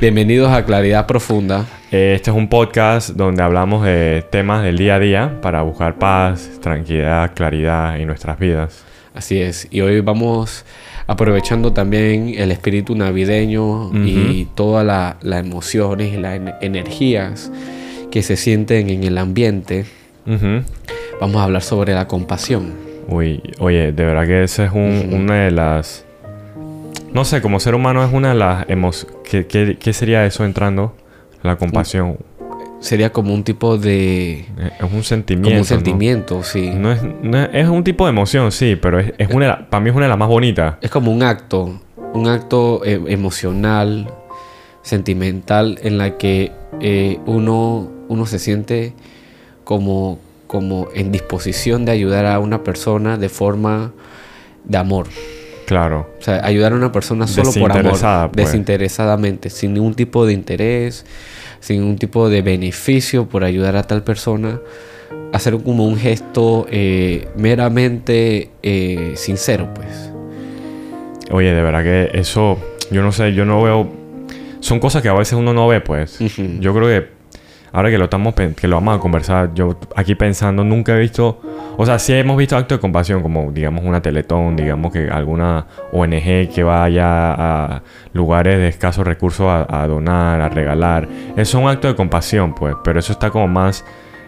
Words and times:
Bienvenidos 0.00 0.52
a 0.52 0.64
Claridad 0.64 1.06
Profunda. 1.06 1.64
Eh, 1.90 2.14
Este 2.16 2.30
es 2.30 2.36
un 2.36 2.48
podcast 2.48 3.10
donde 3.10 3.42
hablamos 3.42 3.84
de 3.84 4.24
temas 4.30 4.62
del 4.62 4.76
día 4.76 4.96
a 4.96 4.98
día 4.98 5.38
para 5.40 5.62
buscar 5.62 5.98
paz, 5.98 6.50
tranquilidad, 6.60 7.32
claridad 7.34 7.98
en 7.98 8.06
nuestras 8.06 8.38
vidas. 8.38 8.84
Así 9.14 9.40
es. 9.40 9.66
Y 9.70 9.80
hoy 9.80 10.00
vamos 10.00 10.64
aprovechando 11.06 11.72
también 11.72 12.34
el 12.36 12.50
espíritu 12.52 12.94
navideño 12.94 13.90
y 14.04 14.46
todas 14.54 14.84
la- 14.84 15.16
las 15.22 15.40
emociones 15.46 16.12
y 16.12 16.18
las 16.18 16.36
en- 16.36 16.52
energías 16.60 17.50
que 18.10 18.22
se 18.22 18.36
sienten 18.36 18.90
en 18.90 19.04
el 19.04 19.16
ambiente. 19.16 19.86
Vamos 21.20 21.36
a 21.36 21.44
hablar 21.44 21.62
sobre 21.62 21.94
la 21.94 22.06
compasión. 22.06 22.74
Uy, 23.08 23.40
oye, 23.60 23.92
de 23.92 24.04
verdad 24.04 24.26
que 24.26 24.42
esa 24.42 24.64
es 24.66 24.72
un- 24.72 25.10
una 25.14 25.44
de 25.44 25.50
las... 25.52 26.04
No 27.12 27.24
sé, 27.24 27.40
como 27.40 27.60
ser 27.60 27.74
humano 27.74 28.04
es 28.04 28.12
una 28.12 28.30
de 28.30 28.34
las 28.34 28.68
emociones... 28.68 29.16
¿Qué, 29.24 29.46
qué, 29.46 29.76
qué 29.78 29.92
sería 29.92 30.24
eso 30.26 30.44
entrando? 30.44 30.94
La 31.42 31.56
compasión. 31.56 32.18
Sería 32.80 33.10
como 33.10 33.32
un 33.32 33.42
tipo 33.42 33.78
de... 33.78 34.40
Eh, 34.40 34.70
Es 34.80 34.92
un 34.92 35.02
sentimiento. 35.02 35.48
Como 35.48 35.56
un 35.56 35.60
¿no? 35.60 35.64
sentimiento, 35.64 36.42
sí. 36.42 36.70
No 36.74 36.92
es, 36.92 37.00
no 37.22 37.38
es, 37.42 37.48
es 37.52 37.68
un 37.68 37.82
tipo 37.84 38.04
de 38.04 38.10
emoción, 38.10 38.52
sí, 38.52 38.76
pero 38.76 39.00
es, 39.00 39.14
es 39.18 39.30
una, 39.30 39.68
para 39.70 39.80
mí 39.80 39.90
es 39.90 39.96
una 39.96 40.04
de 40.04 40.10
las 40.10 40.18
más 40.18 40.28
bonitas. 40.28 40.76
Es 40.82 40.90
como 40.90 41.10
un 41.10 41.22
acto, 41.22 41.80
un 42.12 42.28
acto 42.28 42.82
eh, 42.84 43.00
emocional, 43.08 44.12
sentimental, 44.82 45.78
en 45.82 45.98
la 45.98 46.18
que 46.18 46.52
eh, 46.80 47.18
uno, 47.26 47.90
uno 48.08 48.26
se 48.26 48.38
siente 48.38 48.92
como, 49.64 50.18
como 50.46 50.88
en 50.94 51.10
disposición 51.10 51.84
de 51.86 51.92
ayudar 51.92 52.26
a 52.26 52.38
una 52.40 52.62
persona 52.62 53.16
de 53.16 53.28
forma 53.28 53.92
de 54.64 54.78
amor. 54.78 55.06
Claro. 55.66 56.14
O 56.18 56.22
sea, 56.22 56.44
ayudar 56.46 56.72
a 56.72 56.76
una 56.76 56.92
persona 56.92 57.26
solo 57.26 57.52
por 57.52 57.72
amor, 57.72 57.98
pues. 58.32 58.32
desinteresadamente, 58.32 59.50
sin 59.50 59.74
ningún 59.74 59.94
tipo 59.94 60.24
de 60.24 60.32
interés, 60.32 61.04
sin 61.60 61.80
ningún 61.80 61.98
tipo 61.98 62.28
de 62.28 62.40
beneficio 62.40 63.28
por 63.28 63.44
ayudar 63.44 63.76
a 63.76 63.82
tal 63.82 64.02
persona. 64.02 64.60
Hacer 65.32 65.60
como 65.62 65.86
un 65.86 65.96
gesto 65.96 66.66
eh, 66.70 67.28
meramente 67.36 68.50
eh, 68.62 69.12
sincero, 69.16 69.68
pues. 69.74 70.12
Oye, 71.30 71.52
de 71.52 71.62
verdad 71.62 71.82
que 71.82 72.10
eso, 72.14 72.58
yo 72.90 73.02
no 73.02 73.10
sé, 73.10 73.34
yo 73.34 73.44
no 73.44 73.62
veo... 73.62 73.90
Son 74.60 74.78
cosas 74.78 75.02
que 75.02 75.08
a 75.08 75.14
veces 75.14 75.34
uno 75.34 75.52
no 75.52 75.66
ve, 75.66 75.80
pues. 75.80 76.18
Yo 76.60 76.72
creo 76.74 76.86
que 76.86 77.15
ahora 77.72 77.90
que 77.90 77.98
lo 77.98 78.04
estamos 78.04 78.34
que 78.34 78.68
lo 78.68 78.76
vamos 78.76 78.96
a 78.96 79.00
conversar, 79.00 79.54
yo 79.54 79.78
aquí 79.94 80.14
pensando 80.14 80.64
nunca 80.64 80.96
he 80.96 80.98
visto, 81.00 81.40
o 81.76 81.86
sea, 81.86 81.98
sí 81.98 82.12
hemos 82.12 82.36
visto 82.36 82.56
actos 82.56 82.78
de 82.78 82.80
compasión 82.80 83.22
como 83.22 83.52
digamos 83.52 83.84
una 83.84 84.00
Teletón, 84.00 84.56
digamos 84.56 84.92
que 84.92 85.08
alguna 85.08 85.66
ONG 85.92 86.48
que 86.54 86.62
vaya 86.62 87.32
a 87.32 87.82
lugares 88.12 88.58
de 88.58 88.68
escasos 88.68 89.06
recursos 89.06 89.46
a, 89.48 89.86
donar, 89.86 90.40
a 90.40 90.48
regalar. 90.48 91.08
Eso 91.36 91.58
es 91.58 91.64
un 91.64 91.68
acto 91.68 91.88
de 91.88 91.94
compasión, 91.94 92.54
pues, 92.54 92.74
pero 92.82 92.98
eso 92.98 93.12
está 93.12 93.30
como 93.30 93.48
más 93.48 93.84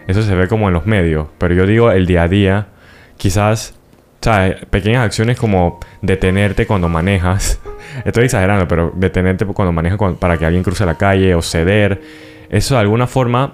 eso 0.07 0.23
se 0.23 0.33
ve 0.33 0.47
como 0.47 0.67
en 0.69 0.73
los 0.73 0.87
medios, 0.87 1.27
pero 1.37 1.53
yo 1.53 1.67
digo 1.67 1.91
el 1.91 2.07
día 2.07 2.23
a 2.23 2.27
día, 2.27 2.67
quizás 3.17 3.75
¿sabes? 4.21 4.65
Pequeñas 4.65 5.05
acciones 5.05 5.37
como 5.37 5.79
detenerte 6.01 6.65
cuando 6.65 6.89
manejas. 6.89 7.59
Estoy 8.05 8.25
exagerando, 8.25 8.67
pero 8.67 8.91
detenerte 8.95 9.45
cuando 9.45 9.71
manejas 9.71 9.99
para 10.19 10.37
que 10.37 10.45
alguien 10.45 10.63
cruce 10.63 10.85
la 10.85 10.95
calle 10.95 11.35
o 11.35 11.41
ceder. 11.41 12.01
Eso 12.49 12.75
de 12.75 12.81
alguna 12.81 13.07
forma... 13.07 13.53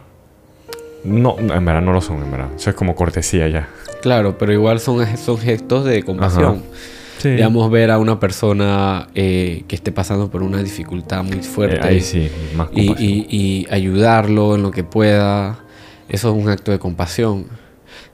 No, 1.03 1.35
en 1.37 1.47
verdad 1.65 1.81
no 1.81 1.93
lo 1.93 2.01
son, 2.01 2.23
en 2.23 2.31
verdad. 2.31 2.49
Eso 2.55 2.71
es 2.71 2.75
como 2.75 2.95
cortesía 2.95 3.47
ya. 3.47 3.67
Claro, 4.01 4.37
pero 4.39 4.51
igual 4.53 4.79
son, 4.79 5.05
son 5.17 5.37
gestos 5.37 5.85
de 5.85 6.01
compasión. 6.03 6.63
Sí. 7.19 7.29
Digamos, 7.29 7.69
ver 7.71 7.91
a 7.91 7.99
una 7.99 8.19
persona 8.19 9.07
eh, 9.13 9.63
que 9.67 9.75
esté 9.75 9.91
pasando 9.91 10.29
por 10.31 10.41
una 10.41 10.61
dificultad 10.63 11.23
muy 11.23 11.41
fuerte 11.41 11.77
Eh, 11.77 11.79
ahí 11.83 12.01
sí, 12.01 12.29
más 12.55 12.69
y, 12.71 12.87
compasión. 12.87 13.09
y- 13.11 13.27
y 13.29 13.67
ayudarlo 13.69 14.55
en 14.55 14.63
lo 14.63 14.71
que 14.71 14.83
pueda. 14.83 15.59
Eso 16.09 16.29
es 16.35 16.43
un 16.43 16.49
acto 16.49 16.71
de 16.71 16.79
compasión. 16.79 17.45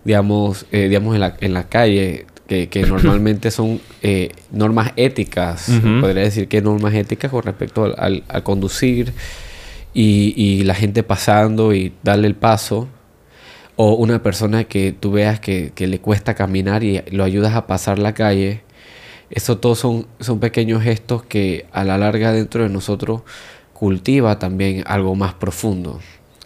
Digamos, 0.03 0.65
eh, 0.71 0.87
digamos 0.89 1.15
en, 1.15 1.21
la, 1.21 1.35
en 1.39 1.53
la 1.53 1.63
calle, 1.69 2.25
que, 2.47 2.67
que 2.67 2.81
normalmente 2.85 3.51
son 3.51 3.79
eh, 4.01 4.31
normas 4.51 4.91
éticas. 4.97 5.69
Ujú. 5.69 6.01
Podría 6.01 6.23
decir 6.23 6.47
que 6.49 6.61
normas 6.61 6.93
éticas 6.93 7.31
con 7.31 7.43
respecto 7.43 7.85
al, 7.85 7.95
al- 7.97 8.23
al 8.27 8.43
conducir 8.43 9.13
y, 9.93 10.33
y 10.35 10.63
la 10.63 10.75
gente 10.75 11.03
pasando 11.03 11.73
y 11.73 11.93
darle 12.03 12.27
el 12.27 12.35
paso. 12.35 12.87
O 13.77 13.93
una 13.95 14.21
persona 14.21 14.65
que 14.65 14.91
tú 14.91 15.11
veas 15.11 15.39
que, 15.39 15.71
que 15.73 15.87
le 15.87 15.99
cuesta 15.99 16.35
caminar 16.35 16.83
y 16.83 17.01
lo 17.11 17.23
ayudas 17.23 17.55
a 17.55 17.65
pasar 17.67 17.97
la 17.99 18.13
calle. 18.13 18.61
Eso 19.29 19.57
todos 19.57 19.79
son, 19.79 20.07
son 20.19 20.39
pequeños 20.39 20.83
gestos 20.83 21.23
que 21.23 21.65
a 21.71 21.83
la 21.83 21.97
larga 21.97 22.31
dentro 22.33 22.63
de 22.63 22.69
nosotros 22.69 23.21
cultiva 23.73 24.37
también 24.39 24.83
algo 24.85 25.15
más 25.15 25.33
profundo. 25.33 25.99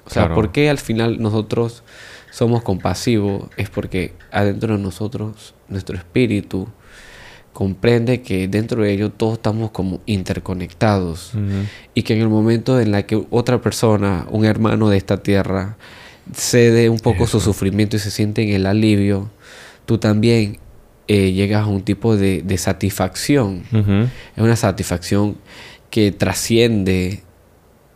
O 0.05 0.09
sea, 0.09 0.23
Claro. 0.23 0.35
¿por 0.35 0.51
qué 0.51 0.69
al 0.69 0.77
final 0.77 1.19
nosotros 1.21 1.83
somos 2.31 2.61
compasivos? 2.63 3.49
Es 3.57 3.69
porque 3.69 4.13
adentro 4.31 4.77
de 4.77 4.83
nosotros, 4.83 5.55
nuestro 5.67 5.97
espíritu 5.97 6.69
comprende 7.55 8.21
que 8.21 8.49
dentro 8.49 8.83
de 8.83 8.91
ello 8.91 9.11
todos 9.11 9.35
estamos 9.35 9.71
como 9.71 10.01
interconectados 10.05 11.31
y 11.93 12.03
que 12.03 12.13
en 12.13 12.19
el 12.19 12.27
momento 12.27 12.81
en 12.81 12.91
la 12.91 13.03
que 13.03 13.25
otra 13.29 13.61
persona, 13.61 14.27
un 14.29 14.43
hermano 14.43 14.89
de 14.89 14.97
esta 14.97 15.23
tierra, 15.23 15.77
cede 16.33 16.89
un 16.89 16.99
poco 16.99 17.27
su 17.27 17.39
sufrimiento 17.39 17.95
y 17.95 17.99
se 17.99 18.11
siente 18.11 18.43
en 18.43 18.49
el 18.49 18.65
alivio, 18.65 19.29
tú 19.85 19.99
también 19.99 20.57
eh, 21.07 21.31
llegas 21.31 21.63
a 21.63 21.67
un 21.67 21.83
tipo 21.83 22.17
de, 22.17 22.41
de 22.41 22.57
satisfacción. 22.57 23.63
Es 24.35 24.43
una 24.43 24.57
satisfacción 24.57 25.37
que 25.89 26.11
trasciende 26.11 27.23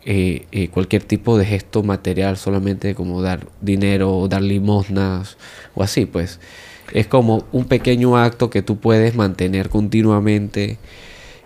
eh, 0.05 0.45
eh, 0.53 0.69
cualquier 0.69 1.03
tipo 1.03 1.37
de 1.37 1.45
gesto 1.45 1.83
material, 1.83 2.37
solamente 2.37 2.95
como 2.95 3.21
dar 3.21 3.45
dinero 3.59 4.15
o 4.15 4.29
dar 4.29 4.41
limosnas 4.41 5.37
o 5.75 5.83
así, 5.83 6.05
pues. 6.05 6.39
Es 6.93 7.07
como 7.07 7.45
un 7.51 7.65
pequeño 7.65 8.17
acto 8.17 8.49
que 8.49 8.61
tú 8.61 8.77
puedes 8.79 9.15
mantener 9.15 9.69
continuamente 9.69 10.77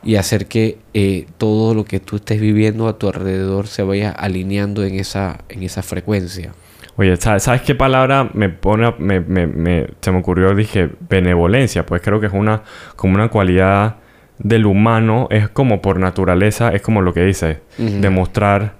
y 0.04 0.16
hacer 0.16 0.48
que 0.48 0.78
eh, 0.94 1.26
todo 1.38 1.74
lo 1.74 1.86
que 1.86 2.00
tú 2.00 2.18
estés 2.18 2.40
viviendo 2.42 2.88
a 2.88 2.98
tu 2.98 3.08
alrededor 3.08 3.68
se 3.68 3.84
vaya 3.84 4.12
alineando 4.12 4.84
en 4.84 4.96
esa, 4.96 5.40
en 5.50 5.64
esa 5.64 5.82
frecuencia. 5.82 6.54
Oye, 6.96 7.16
¿sabes, 7.18 7.62
qué 7.64 7.74
palabra 7.74 8.30
me 8.34 8.50
pone, 8.50 8.94
me, 9.00 9.20
me- 9.20 9.48
me- 9.48 9.88
se 10.02 10.12
me 10.12 10.20
ocurrió? 10.20 10.54
Dije, 10.54 10.90
benevolencia. 11.10 11.86
Pues 11.86 12.02
creo 12.02 12.20
que 12.20 12.28
es 12.28 12.34
una, 12.34 12.62
como 12.96 13.16
una 13.16 13.30
cualidad 13.30 13.96
del 14.38 14.66
humano. 14.68 15.28
Es 15.32 15.50
como 15.50 15.82
por 15.82 16.00
naturaleza, 16.00 16.70
es 16.74 16.82
como 16.82 17.02
lo 17.02 17.14
que 17.14 17.24
dice. 17.24 17.62
Ujú. 17.80 18.00
Demostrar 18.02 18.74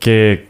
que, 0.00 0.48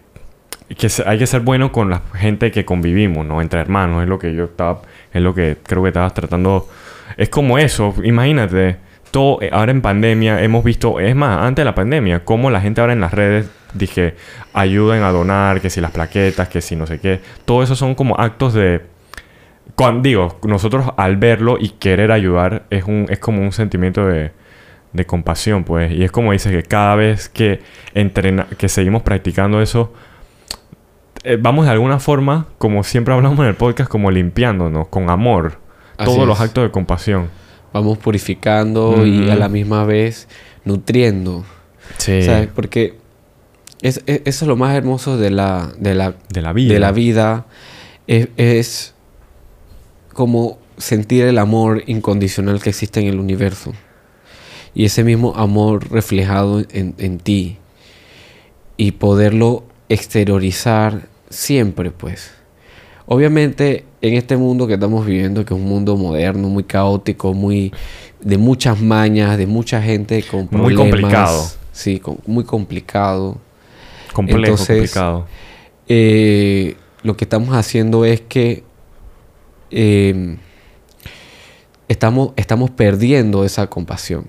que 0.79 0.89
hay 1.05 1.19
que 1.19 1.27
ser 1.27 1.41
bueno 1.43 1.71
con 1.71 1.91
la 1.91 2.01
gente 2.15 2.51
que 2.51 2.65
convivimos, 2.65 3.27
¿no? 3.27 3.43
Entre 3.43 3.61
hermanos. 3.61 4.03
Es 4.03 4.09
lo 4.09 4.19
que 4.19 4.35
yo 4.35 4.45
estaba, 4.45 4.81
es 5.17 5.23
lo 5.23 5.35
que 5.35 5.57
creo 5.63 5.83
que 5.83 5.89
estabas 5.89 6.15
tratando. 6.15 6.69
Es 7.17 7.29
como 7.29 7.59
eso, 7.59 7.95
imagínate. 8.05 8.77
Todo, 9.11 9.41
eh, 9.41 9.51
ahora 9.53 9.71
en 9.71 9.81
pandemia 9.81 10.43
hemos 10.43 10.63
visto, 10.65 11.01
es 11.01 11.15
más, 11.15 11.45
antes 11.45 11.63
de 11.63 11.65
la 11.65 11.75
pandemia, 11.75 12.25
cómo 12.25 12.51
la 12.51 12.61
gente 12.61 12.81
ahora 12.81 12.93
en 12.93 13.01
las 13.01 13.15
redes, 13.15 13.49
dije, 13.73 14.15
ayuden 14.53 15.03
a 15.03 15.11
donar, 15.13 15.61
que 15.61 15.71
si 15.71 15.81
las 15.81 15.93
plaquetas, 15.93 16.49
que 16.49 16.61
si 16.61 16.77
no 16.77 16.87
sé 16.87 16.99
qué. 17.01 17.21
Todo 17.45 17.63
eso 17.63 17.77
son 17.77 17.95
como 17.95 18.17
actos 18.19 18.53
de... 18.53 18.83
cuan- 19.75 20.03
digo, 20.03 20.39
nosotros 20.43 20.87
al 20.97 21.17
verlo 21.17 21.57
y 21.59 21.71
querer 21.71 22.11
ayudar 22.13 22.65
es, 22.71 22.85
un, 22.85 23.07
es 23.09 23.19
como 23.19 23.43
un 23.43 23.53
sentimiento 23.53 24.07
de, 24.07 24.33
de 24.93 25.07
compasión, 25.07 25.65
pues. 25.65 25.93
Y 25.93 26.03
es 26.03 26.11
como 26.11 26.33
dices 26.33 26.53
que 26.53 26.65
cada 26.65 26.97
vez 26.97 27.29
que, 27.29 27.61
entrena, 27.95 28.47
que 28.59 28.69
seguimos 28.69 29.03
practicando 29.03 29.63
eso, 29.63 29.95
eh, 31.27 31.39
vamos 31.41 31.67
de 31.67 31.73
alguna 31.73 31.99
forma, 32.01 32.47
como 32.59 32.83
siempre 32.85 33.13
hablamos 33.15 33.39
en 33.41 33.47
el 33.47 33.55
podcast, 33.55 33.91
como 33.91 34.11
limpiándonos 34.11 34.89
con 34.89 35.11
amor. 35.11 35.59
Así 35.99 36.11
todos 36.15 36.27
los 36.27 36.41
actos 36.41 36.65
de 36.65 36.71
compasión. 36.71 37.29
Vamos 37.73 37.99
purificando 37.99 39.05
y 39.07 39.29
a 39.31 39.35
la 39.37 39.49
misma 39.49 39.85
vez 39.85 40.29
nutriendo. 40.65 41.45
Sí. 41.99 42.23
¿Sabes? 42.23 42.49
Porque 42.55 42.95
es, 43.83 44.03
es- 44.07 44.23
eso 44.25 44.45
es 44.45 44.49
lo 44.49 44.57
más 44.57 44.75
hermoso 44.75 45.17
de 45.19 45.31
la, 45.31 45.71
de 45.79 45.95
la, 45.95 46.15
De 46.31 46.43
la 46.43 46.53
vida. 46.53 46.73
de 46.75 46.81
la 46.81 46.93
vida. 46.93 47.47
Es, 48.07 48.29
es 48.37 48.95
como 50.13 50.59
sentir 50.79 51.25
el 51.25 51.39
amor 51.39 51.83
incondicional 51.87 52.63
que 52.63 52.71
existe 52.71 53.01
en 53.01 53.07
el 53.09 53.19
universo. 53.19 53.73
Y 54.75 54.85
ese 54.85 55.05
mismo 55.05 55.35
amor 55.37 55.91
reflejado 55.91 56.61
en, 56.71 56.95
en 56.99 57.19
ti. 57.19 57.57
Y 58.77 58.93
poderlo 58.93 59.65
exteriorizar 59.89 61.09
siempre, 61.31 61.91
pues. 61.91 62.33
Obviamente, 63.07 63.85
en 64.03 64.15
este 64.15 64.37
mundo 64.37 64.67
que 64.67 64.75
estamos 64.75 65.07
viviendo, 65.07 65.45
que 65.45 65.55
es 65.55 65.61
un 65.61 65.67
mundo 65.69 65.97
moderno, 65.97 66.49
muy 66.49 66.65
caótico, 66.65 67.35
muy 67.35 67.73
de 68.21 68.37
muchas 68.39 68.81
mañas, 68.81 69.39
de 69.39 69.47
mucha 69.47 69.81
gente 69.81 70.23
con 70.25 70.49
Muy 70.51 70.75
problemas. 70.75 70.91
complicado. 70.91 71.47
Sí, 71.73 72.01
con- 72.01 72.19
muy 72.27 72.45
complicado. 72.45 73.39
Complejo, 74.13 74.41
Entonces, 74.53 74.77
complicado. 74.77 75.27
Eh, 75.89 76.75
lo 77.03 77.17
que 77.17 77.25
estamos 77.27 77.55
haciendo 77.55 78.05
es 78.05 78.21
que 78.23 78.65
eh, 79.71 80.37
estamos, 81.89 82.31
estamos 82.37 82.71
perdiendo 82.71 83.45
esa 83.45 83.69
compasión. 83.69 84.27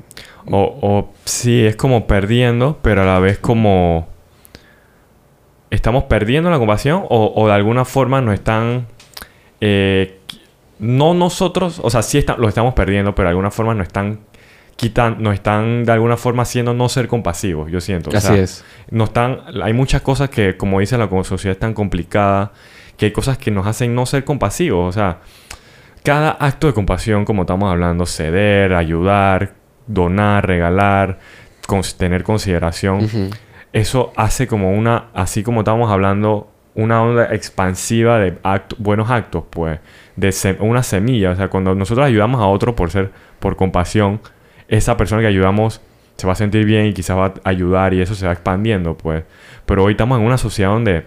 O, 0.49 0.77
o 0.81 1.09
sí, 1.25 1.61
es 1.65 1.75
como 1.75 2.07
perdiendo, 2.07 2.77
pero 2.81 3.01
a 3.01 3.05
la 3.05 3.19
vez 3.19 3.37
como... 3.37 4.07
¿Estamos 5.69 6.05
perdiendo 6.05 6.49
la 6.49 6.57
compasión 6.59 7.03
o, 7.09 7.33
o 7.35 7.47
de 7.47 7.53
alguna 7.53 7.85
forma 7.85 8.21
nos 8.21 8.33
están... 8.35 8.87
eh, 9.61 10.19
no 10.79 11.13
nosotros, 11.15 11.79
o 11.83 11.89
sea, 11.89 12.03
sí 12.03 12.17
está- 12.19 12.37
lo 12.37 12.47
estamos 12.47 12.73
perdiendo, 12.75 13.15
pero 13.15 13.27
de 13.27 13.31
alguna 13.31 13.49
forma 13.49 13.73
nos 13.73 13.87
están 13.87 14.19
quitan, 14.75 15.17
nos 15.23 15.33
están 15.33 15.85
de 15.85 15.91
alguna 15.91 16.17
forma 16.17 16.43
haciendo 16.43 16.75
no 16.75 16.87
ser 16.87 17.07
compasivos, 17.07 17.71
yo 17.71 17.81
siento. 17.81 18.11
O 18.11 18.15
Así 18.15 18.27
sea, 18.27 18.35
es. 18.35 18.63
no 18.91 19.05
están, 19.05 19.41
hay 19.63 19.73
muchas 19.73 20.03
cosas 20.03 20.29
que, 20.29 20.55
como 20.55 20.79
dice 20.79 20.95
la 20.99 21.09
sociedad, 21.23 21.53
es 21.55 21.59
tan 21.59 21.73
complicada, 21.73 22.51
que 22.95 23.05
hay 23.07 23.11
cosas 23.11 23.39
que 23.39 23.49
nos 23.49 23.65
hacen 23.65 23.95
no 23.95 24.05
ser 24.05 24.23
compasivos. 24.23 24.87
O 24.87 24.91
sea, 24.91 25.21
cada 26.03 26.29
acto 26.29 26.67
de 26.67 26.73
compasión, 26.73 27.25
como 27.25 27.41
estamos 27.41 27.71
hablando, 27.71 28.05
ceder, 28.05 28.73
ayudar, 28.75 29.55
donar, 29.87 30.45
regalar, 30.45 31.17
tener 31.97 32.21
consideración, 32.23 33.03
Ujú. 33.05 33.29
Eso 33.73 34.13
hace 34.15 34.47
como 34.47 34.71
una, 34.71 35.05
así 35.13 35.43
como 35.43 35.61
estamos 35.61 35.91
hablando, 35.91 36.49
una 36.75 37.01
onda 37.01 37.33
expansiva 37.33 38.19
de 38.19 38.37
buenos 38.77 39.09
actos, 39.09 39.43
pues, 39.49 39.79
de 40.15 40.57
una 40.59 40.83
semilla. 40.83 41.31
O 41.31 41.35
sea, 41.35 41.49
cuando 41.49 41.75
nosotros 41.75 42.05
ayudamos 42.05 42.39
a 42.41 42.45
otro 42.45 42.75
por 42.75 42.91
ser, 42.91 43.11
por 43.39 43.55
compasión, 43.55 44.21
esa 44.67 44.95
persona 44.95 45.21
que 45.21 45.27
ayudamos 45.27 45.81
se 46.17 46.27
va 46.27 46.33
a 46.33 46.35
sentir 46.35 46.65
bien 46.65 46.87
y 46.87 46.93
quizás 46.93 47.17
va 47.17 47.25
a 47.25 47.49
ayudar 47.49 47.93
y 47.93 48.01
eso 48.01 48.15
se 48.15 48.25
va 48.25 48.33
expandiendo, 48.33 48.97
pues. 48.97 49.23
Pero 49.65 49.83
hoy 49.83 49.93
estamos 49.93 50.19
en 50.19 50.25
una 50.25 50.37
sociedad 50.37 50.71
donde 50.71 51.03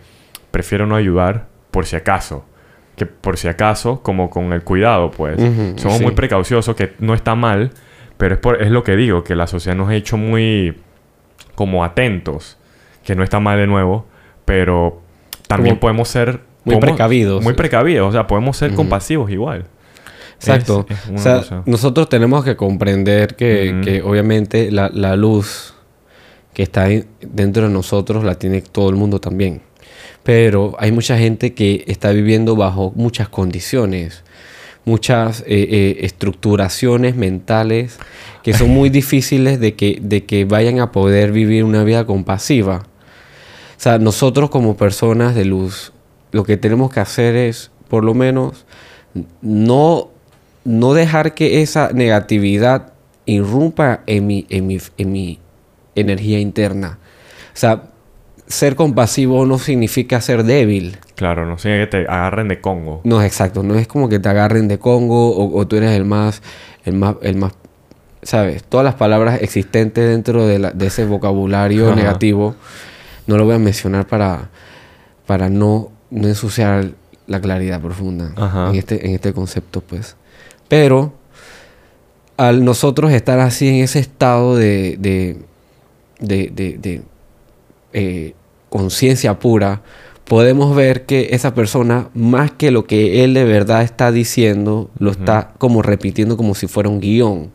prefiero 0.50 0.86
no 0.86 0.96
ayudar 0.96 1.46
por 1.70 1.86
si 1.86 1.96
acaso. 1.96 2.44
Que 2.96 3.06
por 3.06 3.36
si 3.36 3.48
acaso, 3.48 4.02
como 4.02 4.28
con 4.28 4.52
el 4.52 4.62
cuidado, 4.62 5.10
pues. 5.10 5.36
Somos 5.76 5.98
sí. 5.98 6.04
muy 6.04 6.12
precauciosos, 6.12 6.74
que 6.76 6.94
no 6.98 7.14
está 7.14 7.34
mal, 7.34 7.70
pero 8.16 8.34
es, 8.34 8.40
por, 8.40 8.62
es 8.62 8.70
lo 8.70 8.84
que 8.84 8.96
digo, 8.96 9.24
que 9.24 9.34
la 9.34 9.46
sociedad 9.46 9.76
nos 9.76 9.88
ha 9.88 9.94
hecho 9.94 10.16
muy 10.16 10.76
como 11.54 11.84
atentos, 11.84 12.56
que 13.04 13.14
no 13.14 13.22
está 13.22 13.40
mal 13.40 13.58
de 13.58 13.66
nuevo, 13.66 14.06
pero 14.44 15.00
también 15.46 15.74
Como 15.76 15.80
podemos 15.80 16.08
ser... 16.08 16.40
muy 16.64 16.74
podemos- 16.76 16.90
precavidos. 16.96 17.42
Muy 17.42 17.54
precavidos, 17.54 18.08
o 18.08 18.12
sea, 18.12 18.26
podemos 18.26 18.56
ser 18.56 18.74
compasivos 18.74 19.30
igual. 19.30 19.64
Exacto. 20.36 20.86
Es- 20.88 20.96
es 20.98 21.06
o 21.08 21.10
una 21.12 21.18
sea, 21.20 21.36
cosa. 21.38 21.62
nosotros 21.66 22.08
tenemos 22.08 22.44
que 22.44 22.56
comprender 22.56 23.36
que, 23.36 23.80
que 23.84 24.02
obviamente 24.02 24.70
la, 24.70 24.88
la 24.92 25.16
luz 25.16 25.74
que 26.54 26.62
está 26.62 26.88
en- 26.90 27.06
dentro 27.20 27.64
de 27.66 27.72
nosotros 27.72 28.24
la 28.24 28.36
tiene 28.36 28.62
todo 28.62 28.88
el 28.90 28.96
mundo 28.96 29.20
también. 29.20 29.62
Pero 30.22 30.74
hay 30.78 30.92
mucha 30.92 31.16
gente 31.18 31.54
que 31.54 31.84
está 31.86 32.10
viviendo 32.10 32.54
bajo 32.56 32.92
muchas 32.94 33.28
condiciones, 33.28 34.22
muchas 34.84 35.40
eh, 35.40 35.44
eh, 35.48 35.96
estructuraciones 36.00 37.14
mentales 37.16 37.98
que 38.42 38.54
son 38.54 38.70
muy 38.70 38.90
difíciles 38.90 39.60
de 39.60 39.74
que, 39.74 39.98
de 40.00 40.24
que 40.24 40.44
vayan 40.44 40.80
a 40.80 40.92
poder 40.92 41.32
vivir 41.32 41.64
una 41.64 41.84
vida 41.84 42.06
compasiva. 42.06 42.86
O 43.76 43.82
sea, 43.82 43.98
nosotros 43.98 44.50
como 44.50 44.76
personas 44.76 45.34
de 45.34 45.44
luz, 45.44 45.92
lo 46.32 46.44
que 46.44 46.56
tenemos 46.56 46.92
que 46.92 47.00
hacer 47.00 47.36
es, 47.36 47.70
por 47.88 48.04
lo 48.04 48.14
menos, 48.14 48.64
no, 49.42 50.10
no 50.64 50.94
dejar 50.94 51.34
que 51.34 51.62
esa 51.62 51.90
negatividad 51.92 52.92
irrumpa 53.26 54.02
en 54.06 54.26
mi, 54.26 54.46
en 54.48 54.66
mi, 54.66 54.78
en 54.96 55.12
mi 55.12 55.38
energía 55.94 56.40
interna. 56.40 56.98
O 57.52 57.56
sea, 57.56 57.89
ser 58.50 58.74
compasivo 58.76 59.46
no 59.46 59.58
significa 59.58 60.20
ser 60.20 60.42
débil. 60.44 60.98
Claro, 61.14 61.46
no 61.46 61.56
sé 61.56 61.68
que 61.78 61.86
te 61.86 61.96
agarren 62.02 62.48
de 62.48 62.60
Congo. 62.60 63.00
No 63.04 63.22
exacto, 63.22 63.62
no 63.62 63.76
es 63.76 63.86
como 63.86 64.08
que 64.08 64.18
te 64.18 64.28
agarren 64.28 64.66
de 64.68 64.78
Congo 64.78 65.30
o, 65.30 65.56
o 65.58 65.66
tú 65.66 65.76
eres 65.76 65.92
el 65.92 66.04
más, 66.04 66.42
el 66.84 66.94
más, 66.94 67.14
el 67.22 67.36
más, 67.36 67.52
¿sabes? 68.22 68.64
Todas 68.64 68.84
las 68.84 68.94
palabras 68.96 69.40
existentes 69.40 70.08
dentro 70.08 70.46
de, 70.46 70.58
la- 70.58 70.72
de 70.72 70.86
ese 70.88 71.06
vocabulario 71.06 71.86
Ajá. 71.86 71.94
negativo, 71.96 72.56
no 73.26 73.36
lo 73.38 73.44
voy 73.44 73.54
a 73.54 73.58
mencionar 73.58 74.06
para, 74.08 74.50
para 75.26 75.48
no, 75.48 75.90
no 76.10 76.26
ensuciar 76.26 76.90
la 77.28 77.40
claridad 77.40 77.80
profunda 77.80 78.32
Ajá. 78.36 78.70
en 78.70 78.74
este, 78.74 79.06
en 79.06 79.14
este 79.14 79.32
concepto, 79.32 79.80
pues. 79.80 80.16
Pero 80.66 81.12
al 82.36 82.64
nosotros 82.64 83.12
estar 83.12 83.38
así 83.38 83.68
en 83.68 83.76
ese 83.84 84.00
estado 84.00 84.56
de, 84.56 84.96
de, 84.98 85.36
de, 86.18 86.50
de- 86.52 86.78
de, 86.78 87.02
eh, 87.92 88.34
conciencia 88.70 89.38
pura, 89.38 89.82
podemos 90.24 90.74
ver 90.74 91.04
que 91.04 91.28
esa 91.32 91.54
persona, 91.54 92.08
más 92.14 92.50
que 92.52 92.70
lo 92.70 92.84
que 92.84 93.22
él 93.22 93.34
de 93.34 93.44
verdad 93.44 93.82
está 93.82 94.10
diciendo, 94.10 94.90
lo 94.98 95.10
está 95.10 95.52
como 95.58 95.82
repitiendo 95.82 96.38
como 96.38 96.54
si 96.54 96.66
fuera 96.66 96.88
un 96.88 97.00
guion, 97.00 97.50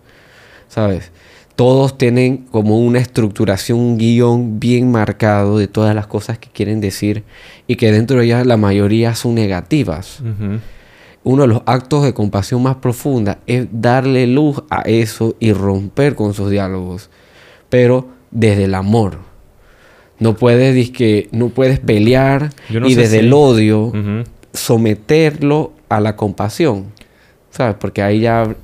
¿sabes? 0.67 1.11
Todos 1.55 1.97
tienen 1.97 2.45
como 2.51 2.79
una 2.79 2.99
estructuración, 2.99 3.79
un 3.79 3.97
guion 3.97 4.59
bien 4.59 4.91
marcado 4.91 5.57
de 5.57 5.67
todas 5.67 5.95
las 5.95 6.05
cosas 6.05 6.37
que 6.37 6.49
quieren 6.49 6.81
decir 6.81 7.23
y 7.65 7.77
que 7.77 7.91
dentro 7.91 8.19
de 8.19 8.25
ellas 8.25 8.45
la 8.45 8.57
mayoría 8.57 9.15
son 9.15 9.35
negativas 9.35 10.21
uno 11.25 11.41
de 11.41 11.47
los 11.47 11.63
actos 11.65 12.03
de 12.03 12.13
compasión 12.13 12.61
más 12.61 12.75
profunda 12.75 13.39
es 13.47 13.67
darle 13.71 14.27
luz 14.27 14.61
a 14.69 14.81
eso 14.81 15.35
y 15.39 15.53
romper 15.53 16.13
con 16.13 16.35
sus 16.35 16.51
diálogos, 16.51 17.09
pero 17.67 18.07
desde 18.29 18.65
el 18.65 18.75
amor. 18.75 19.17
No 20.19 20.35
puedes, 20.35 20.73
dizque, 20.73 21.27
no 21.31 21.49
puedes 21.49 21.79
pelear 21.79 22.49
no 22.69 22.87
y 22.87 22.95
desde 22.95 23.19
si- 23.19 23.25
el 23.25 23.33
odio 23.33 23.91
someterlo 24.53 25.73
a 25.89 25.99
la 25.99 26.15
compasión, 26.15 26.85
¿sabes? 27.51 27.75
Porque 27.79 28.01
ahí 28.01 28.21
ya 28.21 28.55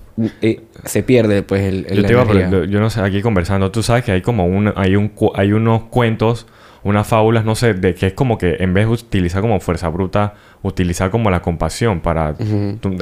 eh, 0.42 0.62
se 0.86 1.04
pierde 1.04 1.44
pues 1.44 1.62
el, 1.64 1.86
el 1.90 1.98
Yo 1.98 2.04
te 2.06 2.14
iba 2.14 2.24
yo 2.66 2.80
no 2.80 2.90
sé, 2.90 3.02
aquí 3.02 3.22
conversando, 3.22 3.72
tú 3.72 3.84
sabes 3.84 4.04
que 4.04 4.12
hay 4.12 4.22
como 4.22 4.46
un, 4.46 4.72
hay 4.76 4.96
un, 4.96 5.12
hay 5.36 5.52
unos 5.54 5.84
cuentos, 5.84 6.48
unas 6.84 7.08
fábulas, 7.08 7.46
no 7.46 7.56
sé, 7.56 7.74
de 7.74 7.94
que 7.94 8.08
es 8.08 8.14
como 8.14 8.38
que 8.38 8.58
en 8.60 8.74
vez 8.74 8.88
de 8.88 8.94
utilizar 8.94 9.42
como 9.42 9.60
fuerza 9.60 9.88
bruta, 9.90 10.34
utilizar 10.64 11.12
como 11.12 11.30
la 11.30 11.42
compasión 11.42 12.00
para... 12.02 12.34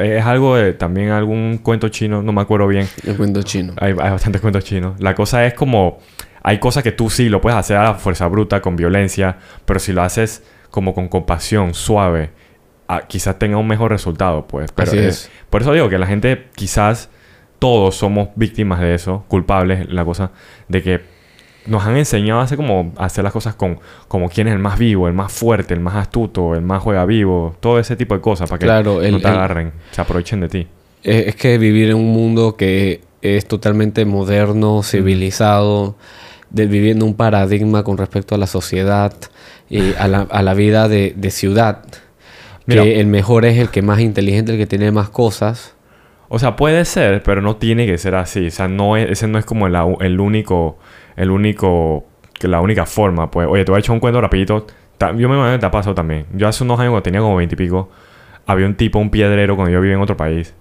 Es 0.03 0.25
algo 0.25 0.55
de 0.57 0.73
también 0.73 1.11
algún 1.11 1.59
cuento 1.63 1.87
chino, 1.89 2.21
no 2.21 2.31
me 2.33 2.41
acuerdo 2.41 2.67
bien. 2.67 2.87
El 3.05 3.15
cuento 3.15 3.41
chino. 3.43 3.73
Hay, 3.79 3.91
hay 3.91 4.09
bastantes 4.11 4.41
cuentos 4.41 4.63
chinos. 4.65 4.99
La 4.99 5.15
cosa 5.15 5.45
es 5.45 5.53
como... 5.53 5.99
Hay 6.41 6.59
cosas 6.59 6.83
que 6.83 6.91
tú 6.93 7.09
sí 7.09 7.27
lo 7.29 7.41
puedes 7.41 7.57
hacer 7.59 7.77
a 7.77 7.83
la 7.83 7.93
fuerza 7.95 8.25
bruta, 8.27 8.61
con 8.61 8.75
violencia, 8.77 9.37
pero 9.65 9.79
si 9.79 9.91
lo 9.93 10.01
haces 10.01 10.43
como 10.69 10.93
con 10.93 11.07
compasión, 11.09 11.73
suave, 11.73 12.31
ah, 12.87 13.01
quizás 13.07 13.37
tenga 13.39 13.57
un 13.57 13.67
mejor 13.67 13.91
resultado, 13.91 14.47
pues. 14.47 14.71
Pero 14.71 14.89
Así 14.91 14.99
es- 14.99 15.05
es. 15.05 15.31
Por 15.49 15.61
eso 15.61 15.73
digo 15.73 15.89
que 15.89 15.97
la 15.97 16.07
gente 16.07 16.47
quizás 16.55 17.09
todos 17.59 17.95
somos 17.95 18.29
víctimas 18.35 18.79
de 18.79 18.93
eso, 18.95 19.25
culpables, 19.27 19.89
la 19.91 20.05
cosa 20.05 20.31
de 20.69 20.81
que 20.81 21.01
nos 21.65 21.85
han 21.85 21.97
enseñado 21.97 22.39
a 22.39 22.43
hacer 22.43 22.57
como 22.57 22.93
a 22.97 23.05
hacer 23.05 23.23
las 23.23 23.33
cosas 23.33 23.53
con 23.55 23.79
como 24.07 24.29
quién 24.29 24.47
es 24.47 24.53
el 24.53 24.59
más 24.59 24.79
vivo, 24.79 25.07
el 25.07 25.13
más 25.13 25.31
fuerte, 25.31 25.73
el 25.73 25.79
más 25.79 25.95
astuto, 25.95 26.55
el 26.55 26.61
más 26.61 26.81
juega 26.81 27.05
vivo, 27.05 27.55
todo 27.59 27.79
ese 27.79 27.95
tipo 27.95 28.15
de 28.15 28.21
cosas 28.21 28.49
para 28.49 28.59
que 28.59 28.65
Claro, 28.65 29.01
el- 29.01 29.11
no 29.11 29.19
te 29.19 29.27
el- 29.27 29.33
agarren, 29.33 29.71
se 29.91 30.01
aprovechen 30.01 30.39
de 30.41 30.47
ti. 30.49 30.67
Es, 31.03 31.35
que 31.35 31.57
vivir 31.57 31.89
en 31.91 31.95
un 31.95 32.11
mundo 32.11 32.55
que 32.57 33.01
es 33.21 33.45
totalmente 33.47 34.03
moderno, 34.05 34.81
civilizado, 34.83 35.95
de, 36.49 36.65
viviendo 36.65 37.05
un 37.05 37.13
paradigma 37.15 37.83
con 37.83 37.97
respecto 37.97 38.35
a 38.35 38.37
la 38.37 38.47
sociedad 38.47 39.13
y 39.69 39.93
a 39.95 40.07
la, 40.07 40.21
a 40.29 40.41
la 40.41 40.53
vida 40.53 40.87
de, 40.87 41.13
de 41.15 41.31
ciudad. 41.31 41.83
Mira. 42.65 42.83
Que 42.83 42.99
el 42.99 43.07
mejor 43.07 43.45
es 43.45 43.57
el 43.57 43.69
que 43.69 43.81
más 43.81 43.99
inteligente, 43.99 44.51
el 44.53 44.57
que 44.57 44.67
tiene 44.67 44.91
más 44.91 45.09
cosas. 45.09 45.73
O 46.27 46.37
sea, 46.37 46.55
puede 46.55 46.85
ser, 46.85 47.23
pero 47.23 47.41
no 47.41 47.55
tiene 47.55 47.85
que 47.87 47.97
ser 47.97 48.15
así. 48.15 48.47
O 48.47 48.51
sea, 48.51 48.67
no 48.67 48.97
es, 48.97 49.09
ese 49.09 49.27
no 49.27 49.39
es 49.39 49.45
como 49.45 49.65
u- 49.67 49.97
el 50.01 50.19
único, 50.19 50.77
el 51.15 51.31
único, 51.31 52.05
que 52.33 52.47
la 52.47 52.61
única 52.61 52.85
forma. 52.85 53.29
Pues, 53.29 53.47
oye, 53.47 53.65
te 53.65 53.71
voy 53.71 53.77
a 53.77 53.79
echar 53.79 53.93
un 53.93 53.99
cuento 53.99 54.21
rapidito. 54.21 54.65
Yo 54.99 55.29
me 55.29 55.35
imagino 55.35 55.51
que 55.51 55.59
te 55.59 55.65
ha 55.65 55.71
pasado 55.71 55.95
también. 55.95 56.25
Yo 56.33 56.47
hace 56.47 56.63
unos 56.63 56.79
años, 56.79 56.91
cuando 56.91 57.03
tenía 57.03 57.21
como 57.21 57.35
veintipico, 57.37 57.89
había 58.45 58.65
un 58.65 58.75
tipo, 58.75 58.99
un 58.99 59.11
piedrero, 59.11 59.55
cuando 59.55 59.71
yo 59.71 59.79
vivía 59.79 59.95
en 59.95 60.01
otro 60.01 60.17
país. 60.17 60.55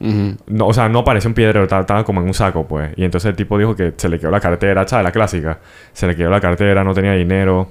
No, 0.46 0.66
o 0.66 0.72
sea, 0.72 0.88
no 0.88 1.04
parecía 1.04 1.28
un 1.28 1.34
piedrero, 1.34 1.64
estaba, 1.64 2.04
como 2.04 2.20
en 2.20 2.26
un 2.26 2.34
saco, 2.34 2.66
pues. 2.68 2.90
Y 2.96 3.04
entonces 3.04 3.30
el 3.30 3.36
tipo 3.36 3.58
dijo 3.58 3.74
que 3.74 3.94
se 3.96 4.08
le 4.08 4.18
quedó 4.18 4.30
la 4.30 4.40
cartera, 4.40 4.86
¿sabes? 4.86 5.04
La 5.04 5.10
clásica. 5.10 5.58
Se 5.92 6.06
le 6.06 6.14
quedó 6.14 6.30
la 6.30 6.40
cartera, 6.40 6.84
no 6.84 6.92
tenía 6.94 7.14
dinero 7.14 7.68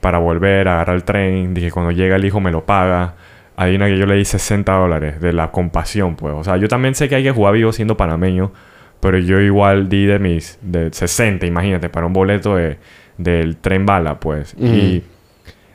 para 0.00 0.18
volver 0.18 0.66
a 0.66 0.76
agarrar 0.76 0.96
el 0.96 1.04
tren. 1.04 1.52
Dije, 1.52 1.70
cuando 1.70 1.92
llega 1.92 2.16
el 2.16 2.24
hijo 2.24 2.40
me 2.40 2.50
lo 2.50 2.64
paga. 2.64 3.14
Hay 3.56 3.76
una 3.76 3.86
que 3.86 3.98
yo 3.98 4.06
le 4.06 4.14
di 4.14 4.24
60 4.24 4.72
dólares 4.72 5.20
de 5.20 5.34
la 5.34 5.50
compasión, 5.50 6.16
pues. 6.16 6.32
O 6.34 6.42
sea, 6.42 6.56
yo 6.56 6.66
también 6.66 6.94
sé 6.94 7.10
que 7.10 7.16
hay 7.16 7.22
que 7.22 7.30
jugar 7.30 7.52
vivo 7.52 7.72
siendo 7.72 7.96
panameño. 7.98 8.52
Pero 9.00 9.18
yo 9.18 9.40
igual 9.40 9.88
di 9.88 10.06
de 10.06 10.18
mis... 10.18 10.58
De 10.62 10.92
60, 10.92 11.46
imagínate, 11.46 11.88
para 11.88 12.06
un 12.06 12.12
boleto 12.12 12.56
de, 12.56 12.78
del 13.18 13.56
tren 13.56 13.86
bala, 13.86 14.20
pues. 14.20 14.54
Y 14.54 15.02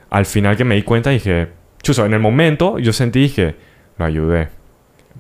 al 0.10 0.26
final 0.26 0.56
que 0.56 0.64
me 0.64 0.76
di 0.76 0.84
cuenta 0.84 1.10
dije... 1.10 1.48
Chuso, 1.82 2.06
en 2.06 2.14
el 2.14 2.20
momento 2.20 2.80
yo 2.80 2.94
sentí 2.94 3.22
dije... 3.22 3.56
Lo 3.98 4.06
ayudé. 4.06 4.50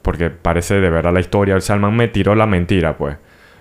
Porque 0.01 0.29
parece 0.29 0.75
de 0.75 0.89
verdad 0.89 1.13
la 1.13 1.19
historia. 1.19 1.55
El 1.55 1.61
Salman 1.61 1.95
me 1.95 2.07
tiró 2.07 2.35
la 2.35 2.45
mentira, 2.45 2.97
pues. 2.97 3.17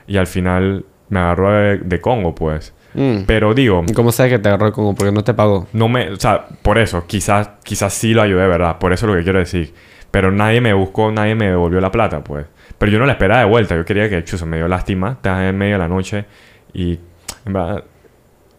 Y 0.06 0.16
al 0.16 0.26
final 0.26 0.84
me 1.08 1.20
agarró 1.20 1.52
de, 1.52 1.78
de 1.78 2.00
Congo, 2.00 2.34
pues. 2.34 2.74
Mm. 2.94 3.24
Pero 3.26 3.54
digo, 3.54 3.84
¿Y 3.86 3.92
¿Cómo 3.92 4.12
sabes 4.12 4.32
que 4.32 4.38
te 4.38 4.48
agarró 4.48 4.66
el 4.66 4.72
Congo? 4.72 4.94
Porque 4.94 5.12
no 5.12 5.24
te 5.24 5.34
pagó. 5.34 5.68
no 5.72 5.88
me... 5.88 6.10
O 6.10 6.16
sea, 6.16 6.46
por 6.62 6.78
eso, 6.78 7.06
quizás, 7.06 7.50
quizás 7.62 7.92
sí 7.94 8.14
lo 8.14 8.22
ayudé, 8.22 8.46
¿verdad? 8.46 8.78
Por 8.78 8.92
eso 8.92 9.06
es 9.06 9.12
lo 9.12 9.18
que 9.18 9.24
quiero 9.24 9.38
decir. 9.38 9.72
Pero 10.14 10.30
nadie 10.30 10.60
me 10.60 10.72
buscó, 10.72 11.10
nadie 11.10 11.34
me 11.34 11.46
devolvió 11.46 11.80
la 11.80 11.90
plata, 11.90 12.22
pues. 12.22 12.46
Pero 12.78 12.92
yo 12.92 13.00
no 13.00 13.04
la 13.04 13.14
esperaba 13.14 13.40
de 13.40 13.46
vuelta. 13.46 13.74
Yo 13.74 13.84
quería 13.84 14.08
que, 14.08 14.22
chuso, 14.22 14.46
me 14.46 14.58
dio 14.58 14.68
lástima. 14.68 15.14
Estás 15.14 15.42
en 15.42 15.58
medio 15.58 15.72
de 15.72 15.78
la 15.80 15.88
noche 15.88 16.26
Y 16.72 17.00
en 17.44 17.52
verdad, 17.52 17.82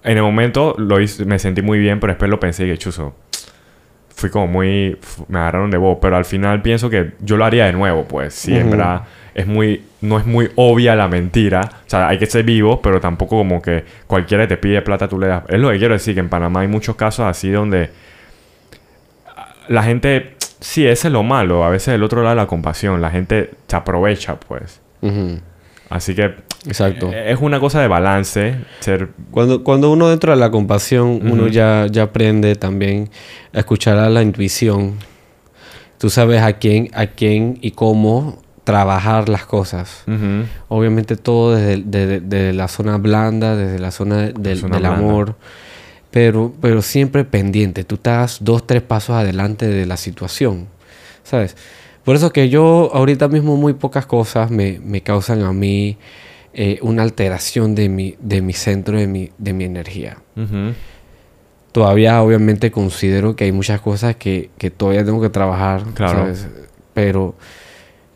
en 0.04 0.18
el 0.18 0.24
momento 0.24 0.76
lo 0.78 1.00
hice, 1.00 1.24
me 1.24 1.40
sentí 1.40 1.62
muy 1.62 1.80
bien, 1.80 2.02
pero 2.02 2.12
después 2.12 2.30
lo 2.30 2.42
pensé 2.42 2.66
y 2.66 2.72
que 2.72 2.78
chuzo. 2.78 3.16
Fui 4.10 4.30
como 4.30 4.48
muy. 4.48 4.98
Me 5.30 5.40
agarraron 5.40 5.72
de 5.72 5.78
voz, 5.78 5.98
pero 6.02 6.18
al 6.18 6.26
final 6.26 6.62
pienso 6.62 6.90
que 6.90 7.14
yo 7.22 7.38
lo 7.38 7.46
haría 7.46 7.68
de 7.68 7.72
nuevo, 7.72 8.04
pues. 8.06 8.34
Sí, 8.34 8.54
en 8.54 8.72
verdad 8.72 9.04
es 9.34 9.48
muy. 9.48 9.82
No 10.02 10.20
es 10.20 10.26
muy 10.26 10.52
obvia 10.56 10.94
la 10.98 11.08
mentira. 11.08 11.62
O 11.88 11.90
sea, 11.90 12.10
hay 12.10 12.18
que 12.18 12.26
ser 12.26 12.44
vivo, 12.44 12.82
pero 12.82 13.00
tampoco 13.00 13.38
como 13.38 13.62
que 13.62 13.86
cualquiera 14.08 14.44
que 14.44 14.50
te 14.50 14.58
pide 14.58 14.82
plata 14.82 15.08
tú 15.08 15.18
le 15.18 15.28
das. 15.28 15.44
Es 15.48 15.58
lo 15.62 15.72
que 15.72 15.78
quiero 15.78 15.94
decir, 15.94 16.16
que 16.16 16.20
en 16.20 16.28
Panamá 16.28 16.60
hay 16.60 16.68
muchos 16.68 16.98
casos 16.98 17.26
así 17.26 17.50
donde. 17.50 17.92
La 19.70 19.84
gente. 19.84 20.35
Sí, 20.66 20.86
ese 20.88 21.08
es 21.10 21.12
lo 21.14 21.22
malo. 21.22 21.64
A 21.64 21.70
veces 21.70 21.92
del 21.92 22.02
otro 22.04 22.24
lado 22.24 22.36
la 22.36 22.48
compasión. 22.48 23.00
La 23.02 23.12
gente 23.12 23.52
se 23.68 23.76
aprovecha, 23.76 24.40
pues. 24.40 24.82
Ujú. 25.02 25.40
Así 25.90 26.16
que 26.16 26.34
Exacto. 26.66 27.12
eh, 27.14 27.32
es 27.32 27.40
una 27.40 27.60
cosa 27.60 27.80
de 27.82 27.88
balance. 27.88 28.56
Ser. 28.80 29.10
Cuando, 29.30 29.64
cuando 29.64 29.92
uno 29.92 30.10
dentro 30.10 30.32
de 30.32 30.38
la 30.40 30.50
compasión, 30.50 31.20
uno 31.22 31.44
Ujú. 31.44 31.48
ya, 31.50 31.86
ya 31.92 32.04
aprende 32.04 32.56
también 32.56 33.10
a 33.54 33.60
escuchar 33.60 34.00
a 34.00 34.10
la 34.10 34.24
intuición. 34.24 34.96
Tú 36.00 36.10
sabes 36.10 36.42
a 36.42 36.54
quién, 36.54 36.90
a 36.96 37.06
quién 37.06 37.60
y 37.62 37.72
cómo 37.72 38.42
trabajar 38.64 39.30
las 39.30 39.46
cosas. 39.46 40.04
Ujú. 40.08 40.46
Obviamente 40.70 41.16
todo 41.16 41.56
desde, 41.56 41.84
desde- 41.86 42.20
desde 42.22 42.54
la 42.54 42.68
zona 42.68 42.98
blanda, 42.98 43.56
desde 43.56 43.78
la 43.78 43.92
zona 43.92 44.32
del, 44.32 44.58
zona 44.60 44.78
del 44.80 44.88
blanda. 44.90 45.36
Pero, 46.16 46.54
pero 46.62 46.82
siempre 46.82 47.26
pendiente. 47.26 47.84
Tú 47.84 47.96
estás 47.96 48.38
dos, 48.40 48.66
tres 48.66 48.82
pasos 48.82 49.18
adelante 49.18 49.68
de 49.68 49.86
la 49.86 49.98
situación. 49.98 50.68
¿Sabes? 51.24 51.58
Por 52.06 52.16
eso 52.16 52.32
que 52.32 52.48
yo 52.48 52.90
ahorita 52.94 53.28
mismo 53.28 53.58
muy 53.58 53.74
pocas 53.74 54.06
cosas 54.06 54.50
me, 54.50 54.80
me 54.80 55.02
causan 55.02 55.42
a 55.42 55.52
mí 55.52 55.98
eh, 56.54 56.80
una 56.82 57.04
alteración 57.04 57.76
de 57.76 57.90
mi, 57.90 58.16
de 58.22 58.42
mi 58.42 58.54
centro, 58.54 58.98
de 58.98 59.08
mi, 59.08 59.30
de 59.38 59.52
mi 59.52 59.66
energía. 59.66 60.20
Todavía 61.74 62.22
obviamente 62.22 62.72
considero 62.72 63.36
que 63.36 63.44
hay 63.44 63.52
muchas 63.52 63.82
cosas 63.82 64.16
que, 64.16 64.52
que 64.58 64.72
todavía 64.72 65.04
tengo 65.04 65.20
que 65.20 65.30
trabajar, 65.30 65.84
Claro. 65.96 66.20
¿sabes? 66.20 66.48
Pero, 66.94 67.36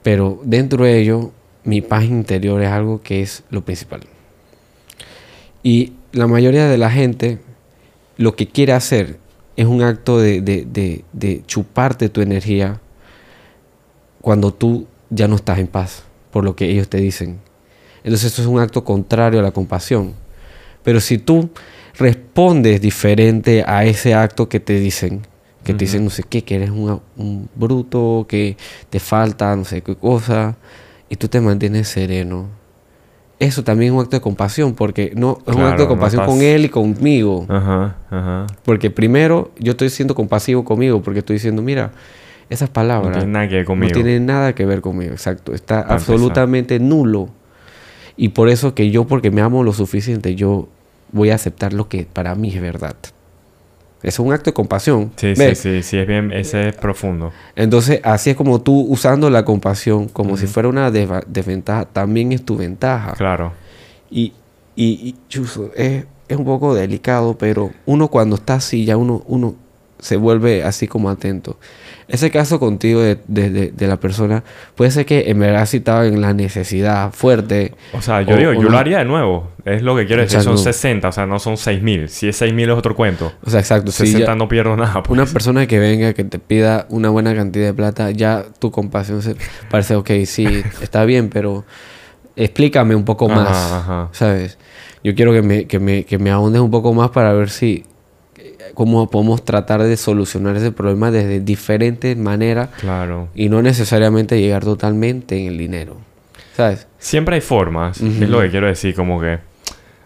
pero 0.04 0.40
dentro 0.46 0.86
de 0.86 1.02
ello, 1.02 1.34
mi 1.66 1.82
paz 1.82 2.06
interior 2.06 2.62
es 2.62 2.70
algo 2.70 3.02
que 3.02 3.22
es 3.22 3.44
lo 3.50 3.66
principal. 3.66 4.04
Y 5.64 5.92
la 6.14 6.28
mayoría 6.28 6.70
de 6.70 6.78
la 6.78 6.90
gente 6.90 7.40
lo 8.20 8.36
que 8.36 8.48
quiere 8.48 8.74
hacer 8.74 9.18
es 9.56 9.66
un 9.66 9.82
acto 9.82 10.20
de, 10.20 10.42
de- 10.42 10.66
de- 10.66 11.06
de 11.14 11.42
chuparte 11.48 12.10
tu 12.10 12.22
energía 12.22 12.82
cuando 14.22 14.54
tú 14.54 14.88
ya 15.10 15.28
no 15.28 15.36
estás 15.36 15.60
en 15.60 15.68
paz 15.68 16.04
por 16.32 16.44
lo 16.44 16.56
que 16.56 16.70
ellos 16.70 16.88
te 16.90 16.98
dicen. 16.98 17.40
Entonces 18.04 18.32
eso 18.34 18.42
es 18.44 18.48
un 18.48 18.60
acto 18.60 18.84
contrario 18.84 19.40
a 19.40 19.44
la 19.44 19.52
compasión. 19.52 20.14
Pero 20.84 21.00
si 21.02 21.18
tú 21.18 21.50
respondes 21.98 22.82
diferente 22.82 23.64
a 23.66 23.86
ese 23.86 24.14
acto 24.14 24.48
que 24.48 24.60
te 24.60 24.80
dicen, 24.80 25.22
que 25.64 25.74
te 25.74 25.86
dicen 25.86 26.04
no 26.06 26.10
sé 26.12 26.24
qué, 26.24 26.44
que 26.44 26.56
eres 26.56 26.70
un, 26.70 27.02
un 27.18 27.50
bruto, 27.56 28.26
que 28.30 28.58
te 28.90 29.00
falta 29.00 29.56
no 29.56 29.66
sé 29.66 29.82
qué 29.82 29.96
cosa, 29.96 30.58
y 31.10 31.16
tú 31.16 31.28
te 31.28 31.42
mantienes 31.42 31.88
sereno. 31.90 32.48
Eso 33.40 33.64
también 33.64 33.94
es 33.94 33.98
un 33.98 34.04
acto 34.04 34.18
de 34.18 34.22
compasión, 34.22 34.74
porque 34.76 35.14
no 35.16 35.40
es 35.48 35.56
un 35.56 35.62
acto 35.64 35.84
de 35.84 35.88
no 35.88 35.88
compasión 35.88 36.26
con 36.26 36.42
él 36.42 36.66
y 36.66 36.70
conmigo. 36.70 37.46
Ajá, 37.48 37.96
ajá. 38.10 38.48
Porque 38.66 38.92
primero 38.92 39.52
yo 39.58 39.72
estoy 39.72 39.90
siendo 39.90 40.14
compasivo 40.14 40.66
conmigo, 40.66 41.02
porque 41.02 41.20
estoy 41.20 41.36
diciendo, 41.36 41.62
mira, 41.62 41.92
esas 42.50 42.70
No 42.70 42.74
palabras 42.74 43.18
tiene 43.18 43.32
nada 43.32 43.48
que 43.48 43.56
ver 43.56 43.66
conmigo. 43.66 43.94
no 43.94 44.20
nada 44.20 44.54
que 44.54 44.66
ver 44.66 44.82
conmigo, 44.82 45.12
exacto. 45.14 45.54
Está 45.54 45.84
Para 45.84 45.94
empezar. 45.96 46.14
absolutamente 46.16 46.80
nulo. 46.80 47.30
Y 48.18 48.30
por 48.30 48.50
eso 48.50 48.76
que 48.76 48.92
yo, 48.92 49.06
porque 49.08 49.32
me 49.32 49.40
amo 49.42 49.64
lo 49.64 49.72
suficiente, 49.72 50.36
yo 50.36 50.68
voy 51.14 51.30
a 51.30 51.36
aceptar 51.36 51.72
lo 51.72 51.88
que 51.88 52.06
para 52.12 52.36
mí 52.36 52.54
es 52.54 52.62
verdad. 52.62 52.96
Es 54.02 54.20
un 54.20 54.32
acto 54.32 54.50
de 54.50 54.54
compasión. 54.54 55.12
Sí, 55.18 55.36
sí, 55.36 55.42
¿ves? 55.42 55.60
sí, 55.60 55.84
sí, 55.84 55.98
es 55.98 56.08
bien, 56.08 56.32
ese 56.32 56.70
es 56.70 56.76
profundo. 56.76 57.32
Entonces, 57.56 58.00
así 58.04 58.30
es 58.30 58.36
como 58.36 58.62
tú 58.62 58.86
usando 58.88 59.30
la 59.30 59.44
compasión 59.44 60.08
como 60.08 60.38
si 60.38 60.48
fuera 60.48 60.70
una 60.70 60.90
desventaja, 60.90 61.86
también 61.86 62.32
es 62.32 62.44
tu 62.46 62.56
ventaja. 62.56 63.14
Claro. 63.14 63.52
Y, 64.10 64.34
y, 64.76 64.86
y, 65.10 65.16
chuzo, 65.28 65.72
es, 65.76 66.06
es 66.30 66.38
un 66.38 66.46
poco 66.46 66.74
delicado, 66.74 67.38
pero 67.38 67.72
uno 67.86 68.08
cuando 68.08 68.38
está 68.38 68.56
así, 68.56 68.86
ya 68.86 68.96
uno, 68.96 69.24
uno 69.28 69.56
se 70.00 70.16
vuelve 70.16 70.64
así 70.64 70.88
como 70.88 71.10
atento. 71.10 71.58
Ese 72.10 72.32
caso 72.32 72.60
contigo 72.60 73.02
de, 73.02 73.20
de- 73.28 73.50
de- 73.52 73.72
de 73.72 73.88
la 73.88 73.98
persona, 74.00 74.44
puede 74.76 74.90
ser 74.90 75.06
que 75.06 75.30
en 75.30 75.40
verdad 75.40 75.66
sí 75.68 75.78
estaba 75.78 76.08
en 76.08 76.20
la 76.22 76.34
necesidad 76.34 77.12
fuerte. 77.14 77.74
O 77.94 78.02
sea, 78.02 78.24
yo 78.24 78.34
O- 78.34 78.38
digo, 78.38 78.50
o 78.52 78.54
yo 78.56 78.64
no- 78.64 78.70
lo 78.70 78.78
haría 78.80 78.98
de 78.98 79.06
nuevo. 79.06 79.50
Es 79.64 79.84
lo 79.84 79.96
que 79.96 80.08
quiero 80.08 80.24
decir. 80.24 80.42
Son 80.42 80.54
Exacto. 80.54 80.74
60, 80.74 81.08
o 81.10 81.12
sea, 81.12 81.26
no 81.28 81.38
son 81.38 81.56
6000. 81.58 82.10
Si 82.10 82.28
es 82.28 82.36
6000 82.38 82.70
es 82.72 82.76
otro 82.76 82.96
cuento. 82.96 83.32
O 83.46 83.50
sea, 83.52 83.60
exacto. 83.60 83.92
si 83.92 84.08
60 84.08 84.26
ya- 84.32 84.36
no 84.36 84.48
pierdo 84.48 84.76
nada. 84.76 85.04
pues. 85.04 85.10
una 85.12 85.26
persona 85.32 85.68
que 85.68 85.78
venga, 85.78 86.14
que 86.14 86.24
te 86.24 86.40
pida 86.40 86.88
una 86.90 87.10
buena 87.10 87.36
cantidad 87.36 87.68
de 87.68 87.74
plata, 87.76 88.10
ya 88.12 88.44
tu 88.58 88.72
compasión 88.72 89.22
se 89.22 89.36
parece, 89.70 89.96
ok, 89.96 90.10
sí, 90.26 90.46
está 90.82 91.06
bien, 91.06 91.30
pero 91.30 91.64
explícame 92.36 92.96
un 92.96 93.06
poco 93.06 93.30
más, 93.30 93.50
ajá. 93.72 94.10
¿sabes? 94.14 94.58
Yo 95.04 95.14
quiero 95.16 95.32
que 95.32 95.42
me, 95.42 95.66
que 95.66 95.80
me, 95.80 96.04
que 96.06 96.18
me 96.18 96.32
ahondes 96.32 96.62
un 96.62 96.72
poco 96.72 96.94
más 96.94 97.10
para 97.12 97.34
ver 97.34 97.50
si 97.50 97.86
cómo 98.80 99.10
podemos 99.10 99.44
tratar 99.44 99.84
de 99.84 99.98
solucionar 99.98 100.56
ese 100.56 100.72
problema 100.72 101.12
desde 101.12 101.42
diferentes 101.42 102.16
maneras 102.16 102.70
Claro. 102.80 103.28
y 103.36 103.50
no 103.50 103.62
necesariamente 103.62 104.40
llegar 104.40 104.64
totalmente 104.64 105.38
en 105.38 105.48
el 105.48 105.58
dinero, 105.58 105.98
¿sabes? 106.56 106.88
Siempre 106.98 107.36
hay 107.36 107.42
formas. 107.42 108.00
Es 108.00 108.30
lo 108.30 108.40
que 108.40 108.50
quiero 108.50 108.68
decir. 108.68 108.96
Como 108.96 109.20
que 109.20 109.40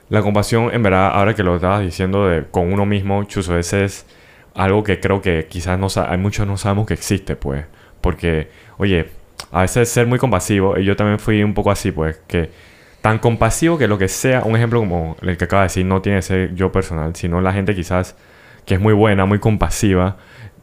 la 0.09 0.23
compasión, 0.23 0.73
en 0.73 0.81
verdad, 0.81 1.11
ahora 1.13 1.35
que 1.35 1.43
lo 1.43 1.55
estabas 1.57 1.81
diciendo 1.83 2.27
de, 2.27 2.45
con 2.49 2.73
uno 2.73 2.83
mismo, 2.87 3.23
chuzo, 3.25 3.59
ese 3.59 3.83
es 3.85 4.07
algo 4.55 4.83
que 4.83 4.99
creo 4.99 5.21
que 5.21 5.45
quizás 5.47 5.77
no 5.77 5.85
hay 6.07 6.17
muchos 6.17 6.47
no 6.47 6.57
sabemos 6.57 6.87
que 6.87 6.95
existe, 6.95 7.35
pues. 7.35 7.65
Porque, 8.01 8.47
oye, 8.79 9.05
a 9.51 9.61
veces 9.61 9.87
ser 9.87 10.07
muy 10.07 10.17
compasivo, 10.17 10.79
y 10.79 10.83
yo 10.83 10.95
también 10.95 11.19
fui 11.19 11.43
un 11.43 11.53
poco 11.53 11.69
así, 11.69 11.91
pues, 11.91 12.19
que 12.25 12.49
tan 13.03 13.19
compasivo 13.19 13.77
que 13.77 13.87
lo 13.87 13.99
que 13.99 14.07
sea, 14.07 14.41
un 14.43 14.55
ejemplo 14.55 14.79
como 14.79 15.15
el 15.21 15.37
que 15.37 15.43
acaba 15.43 15.61
de 15.61 15.65
decir, 15.67 15.85
no 15.85 16.01
tiene 16.01 16.17
que 16.17 16.23
ser 16.23 16.55
yo 16.55 16.71
personal, 16.71 17.15
sino 17.15 17.39
la 17.39 17.53
gente 17.53 17.75
quizás 17.75 18.15
que 18.65 18.75
es 18.75 18.79
muy 18.79 18.93
buena, 18.93 19.25
muy 19.25 19.39
compasiva, 19.39 20.17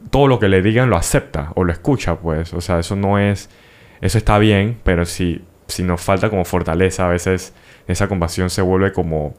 todo 0.09 0.27
lo 0.27 0.39
que 0.39 0.49
le 0.49 0.61
digan 0.61 0.89
lo 0.89 0.97
acepta 0.97 1.51
o 1.55 1.63
lo 1.63 1.71
escucha, 1.71 2.15
pues. 2.15 2.53
O 2.53 2.61
sea, 2.61 2.79
eso 2.79 2.95
no 2.95 3.17
es, 3.19 3.49
eso 4.01 4.17
está 4.17 4.37
bien, 4.39 4.77
pero 4.83 5.05
si, 5.05 5.41
si 5.67 5.83
nos 5.83 6.01
falta 6.01 6.29
como 6.29 6.43
fortaleza, 6.45 7.05
a 7.05 7.09
veces 7.09 7.53
esa 7.87 8.07
compasión 8.07 8.49
se 8.49 8.61
vuelve 8.61 8.91
como 8.91 9.33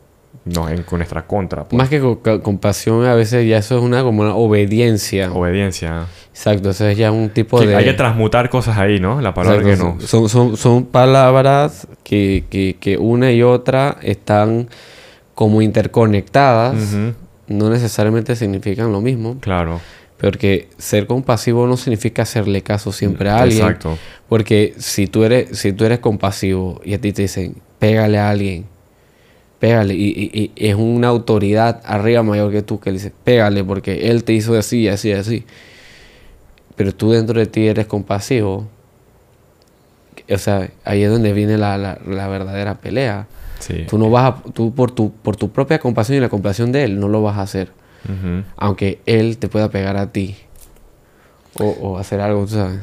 no, 0.47 0.69
en 0.69 0.83
con 0.85 0.99
nuestra 1.01 1.27
contra, 1.27 1.65
pues. 1.65 1.77
Más 1.77 1.89
que 1.91 2.01
co- 2.01 2.21
co- 2.21 2.41
compasión, 2.43 3.05
a 3.05 3.15
veces 3.15 3.47
ya 3.47 3.59
eso 3.59 3.77
es 3.77 3.83
una 3.85 4.03
como 4.03 4.23
una 4.23 4.35
obediencia. 4.35 5.31
Obediencia. 5.31 6.07
Exacto, 6.31 6.71
eso 6.71 6.87
es 6.87 6.97
ya 6.97 7.13
un 7.13 7.29
tipo 7.29 7.61
Que 7.61 7.67
de... 7.67 7.77
Hay 7.77 7.85
que 7.85 7.93
transmutar 7.93 8.49
cosas 8.49 8.79
ahí, 8.79 8.99
¿no? 8.99 9.21
La 9.21 9.35
palabra 9.35 9.61
Exacto, 9.61 9.99
que 9.99 10.01
no. 10.01 10.07
son, 10.07 10.29
son, 10.31 10.57
son 10.57 10.87
palabras 10.87 11.87
que, 12.03 12.45
que, 12.49 12.77
que 12.81 12.97
una 12.97 13.31
y 13.31 13.43
otra 13.43 13.99
están 14.01 14.69
como 15.35 15.61
interconectadas. 15.61 16.75
Ujú, 16.95 17.15
No 17.49 17.71
necesariamente 17.71 18.37
significan 18.37 18.93
lo 18.93 19.01
mismo. 19.01 19.37
Claro. 19.41 19.81
Porque 20.19 20.69
ser 20.79 21.07
compasivo 21.07 21.67
no 21.67 21.77
significa 21.77 22.23
hacerle 22.23 22.63
caso 22.63 22.93
siempre 22.93 23.29
a 23.29 23.39
alguien. 23.39 23.63
Exacto. 23.63 23.99
Porque 24.29 24.75
si 24.79 25.07
tú 25.09 25.25
eres, 25.25 25.59
si 25.59 25.73
tú 25.73 25.85
eres 25.85 25.99
compasivo 25.99 26.81
y 26.85 26.95
a 26.95 27.01
ti 27.01 27.13
te 27.13 27.23
dicen, 27.23 27.57
pégale 27.81 28.19
a 28.19 28.31
alguien, 28.31 28.65
pégale, 29.59 29.95
y, 29.95 30.09
y- 30.33 30.53
y 30.55 30.69
es 30.69 30.77
una 30.77 31.09
autoridad 31.09 31.83
arriba 31.85 32.23
mayor 32.23 32.53
que 32.53 32.63
tú 32.63 32.79
que 32.79 32.91
le 32.91 32.99
dice, 32.99 33.13
pégale 33.25 33.65
porque 33.65 34.11
él 34.11 34.23
te 34.23 34.33
hizo 34.33 34.57
así, 34.57 34.87
así, 34.89 35.11
así. 35.13 35.45
Pero 36.77 36.95
tú 36.95 37.11
dentro 37.11 37.39
de 37.41 37.47
ti 37.47 37.67
eres 37.67 37.87
compasivo. 37.87 38.69
O 40.31 40.39
sea, 40.39 40.71
ahí 40.85 41.03
es 41.03 41.11
donde 41.11 41.33
viene 41.33 41.59
la, 41.59 41.77
la- 41.77 41.99
la 42.07 42.29
verdadera 42.29 42.77
pelea. 42.77 43.27
Sí. 43.63 43.87
Tú 43.89 43.97
no 43.99 44.11
vas 44.11 44.25
a, 44.33 44.43
tú 44.53 44.75
por 44.75 44.91
tu, 44.91 45.13
por 45.13 45.37
tu 45.37 45.51
propia 45.51 45.79
compasión 45.79 46.19
y 46.19 46.21
la 46.21 46.29
compasión 46.29 46.73
de 46.73 46.85
él, 46.85 46.99
no 47.01 47.09
lo 47.09 47.23
vas 47.23 47.37
a 47.39 47.43
hacer. 47.43 47.71
Aunque 48.57 49.01
él 49.07 49.39
te 49.39 49.49
pueda 49.49 49.71
pegar 49.71 49.97
a 49.97 50.11
ti. 50.11 50.37
O, 51.55 51.67
o 51.67 51.99
hacer 51.99 52.21
algo, 52.21 52.43
tú 52.47 52.55
sabes. 52.55 52.81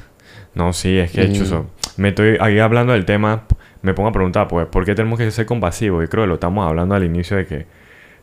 No, 0.56 0.72
sí, 0.74 0.98
es 0.98 1.12
que 1.12 1.28
Mm. 1.28 1.34
chuzo. 1.34 1.66
Me 1.98 2.10
estoy 2.10 2.38
ahí 2.40 2.60
hablando 2.60 2.94
del 2.94 3.04
tema, 3.06 3.44
me 3.82 3.94
pongo 3.94 4.10
a 4.10 4.12
preguntar, 4.14 4.48
pues, 4.48 4.68
¿por 4.68 4.86
qué 4.86 4.96
tenemos 4.96 5.20
que 5.20 5.30
ser 5.32 5.46
compasivos? 5.46 6.06
Y 6.06 6.08
creo 6.08 6.24
que 6.24 6.28
lo 6.28 6.36
estamos 6.36 6.66
hablando 6.66 6.96
al 6.96 7.04
inicio 7.04 7.36
de 7.36 7.46
que, 7.46 7.66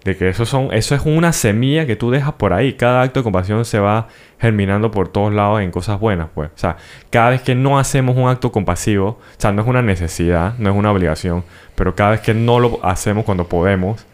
de 0.07 0.17
que 0.17 0.29
eso 0.29 0.47
son, 0.47 0.73
eso 0.73 0.95
es 0.95 1.03
una 1.05 1.33
semilla 1.33 1.85
que 1.85 1.97
tú 1.97 2.13
dejas 2.13 2.35
por 2.35 2.53
ahí. 2.53 2.75
Cada 2.75 3.03
acto 3.03 3.21
de 3.21 3.25
compasión 3.25 3.65
se 3.65 3.81
va 3.81 4.07
germinando 4.39 4.93
por 4.93 5.09
todos 5.09 5.35
lados 5.35 5.61
en 5.61 5.73
cosas 5.73 5.99
buenas, 5.99 6.29
pues. 6.33 6.49
O 6.55 6.59
sea, 6.59 6.77
cada 7.11 7.31
vez 7.31 7.43
que 7.43 7.57
no 7.57 7.77
hacemos 7.77 8.17
un 8.17 8.29
acto 8.29 8.53
compasivo, 8.53 9.09
o 9.09 9.21
sea, 9.37 9.51
no 9.51 9.63
es 9.63 9.69
una 9.69 9.83
necesidad, 9.83 10.55
no 10.59 10.71
es 10.71 10.77
una 10.77 10.93
obligación, 10.93 11.43
pero 11.75 11.97
cada 11.97 12.13
vez 12.13 12.21
que 12.21 12.35
no 12.35 12.61
lo 12.61 12.79
hacemos 12.85 13.25
cuando 13.25 13.49
podemos, 13.49 14.07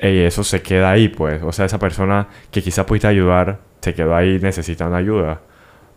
y 0.00 0.20
eso 0.20 0.44
se 0.44 0.62
queda 0.62 0.92
ahí, 0.92 1.08
pues. 1.08 1.42
O 1.42 1.50
sea, 1.52 1.64
esa 1.66 1.80
persona 1.80 2.28
que 2.52 2.62
quizás 2.62 2.84
pudiste 2.86 3.08
ayudar, 3.08 3.58
se 3.80 3.94
quedó 3.94 4.14
ahí 4.14 4.38
necesitando 4.40 4.96
ayuda. 4.96 5.40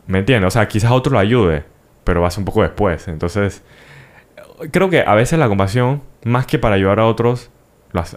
¿Me 0.07 0.19
entiendes? 0.19 0.47
O 0.47 0.51
sea, 0.51 0.67
quizás 0.67 0.89
otro 0.91 1.13
lo 1.13 1.19
ayude, 1.19 1.63
pero 2.03 2.21
va 2.21 2.27
a 2.27 2.31
ser 2.31 2.39
un 2.39 2.45
poco 2.45 2.63
después. 2.63 3.07
Entonces, 3.07 3.63
creo 4.71 4.89
que 4.89 5.01
a 5.01 5.13
veces 5.13 5.38
la 5.38 5.47
compasión, 5.47 6.01
más 6.24 6.47
que 6.47 6.57
para 6.57 6.75
ayudar 6.75 7.00
a 7.00 7.05
otros, 7.05 7.51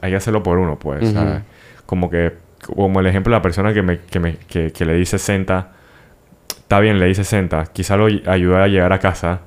hay 0.02 0.10
que 0.10 0.16
hacerlo 0.16 0.42
por 0.42 0.58
uno, 0.58 0.78
pues. 0.78 1.12
Como 1.86 2.10
que, 2.10 2.34
como 2.74 3.00
el 3.00 3.06
ejemplo 3.06 3.32
de 3.32 3.38
la 3.38 3.42
persona 3.42 3.72
que, 3.72 3.82
me, 3.82 4.00
que, 4.00 4.20
me, 4.20 4.36
que, 4.36 4.72
que 4.72 4.84
le 4.84 4.94
di 4.94 5.06
60, 5.06 5.72
está 6.58 6.80
bien, 6.80 6.98
le 6.98 7.06
di 7.06 7.14
60, 7.14 7.66
quizá 7.72 7.96
lo 7.96 8.06
ay- 8.06 8.22
ayudé 8.26 8.56
a 8.62 8.66
llegar 8.68 8.92
a 8.92 8.98
casa, 8.98 9.40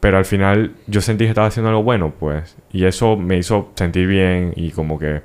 pero 0.00 0.18
al 0.18 0.24
final 0.24 0.72
yo 0.86 1.00
sentí 1.00 1.24
que 1.24 1.28
estaba 1.30 1.46
haciendo 1.46 1.68
algo 1.70 1.82
bueno, 1.82 2.12
pues. 2.18 2.56
Y 2.72 2.84
eso 2.84 3.16
me 3.16 3.36
hizo 3.38 3.70
sentir 3.76 4.06
bien 4.06 4.52
y 4.56 4.70
como 4.70 4.98
que, 4.98 5.22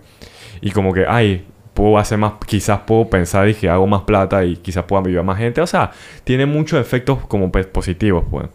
y 0.62 0.72
como 0.72 0.94
que, 0.94 1.06
ay, 1.08 1.46
puedo 1.74 1.98
hacer 1.98 2.18
más, 2.18 2.34
quizás 2.46 2.80
puedo 2.86 3.10
pensar 3.10 3.48
y 3.48 3.54
que 3.54 3.70
hago 3.70 3.88
más 3.88 4.02
plata 4.02 4.44
y 4.44 4.58
quizás 4.58 4.84
pueda 4.84 5.02
ayudar 5.04 5.22
a 5.22 5.24
más 5.24 5.38
gente. 5.38 5.62
O 5.62 5.68
sea, 5.68 5.92
tiene 6.24 6.46
muchos 6.46 6.80
efectos 6.80 7.20
como 7.28 7.52
pues, 7.52 7.66
positivos, 7.66 8.26
pues, 8.30 8.48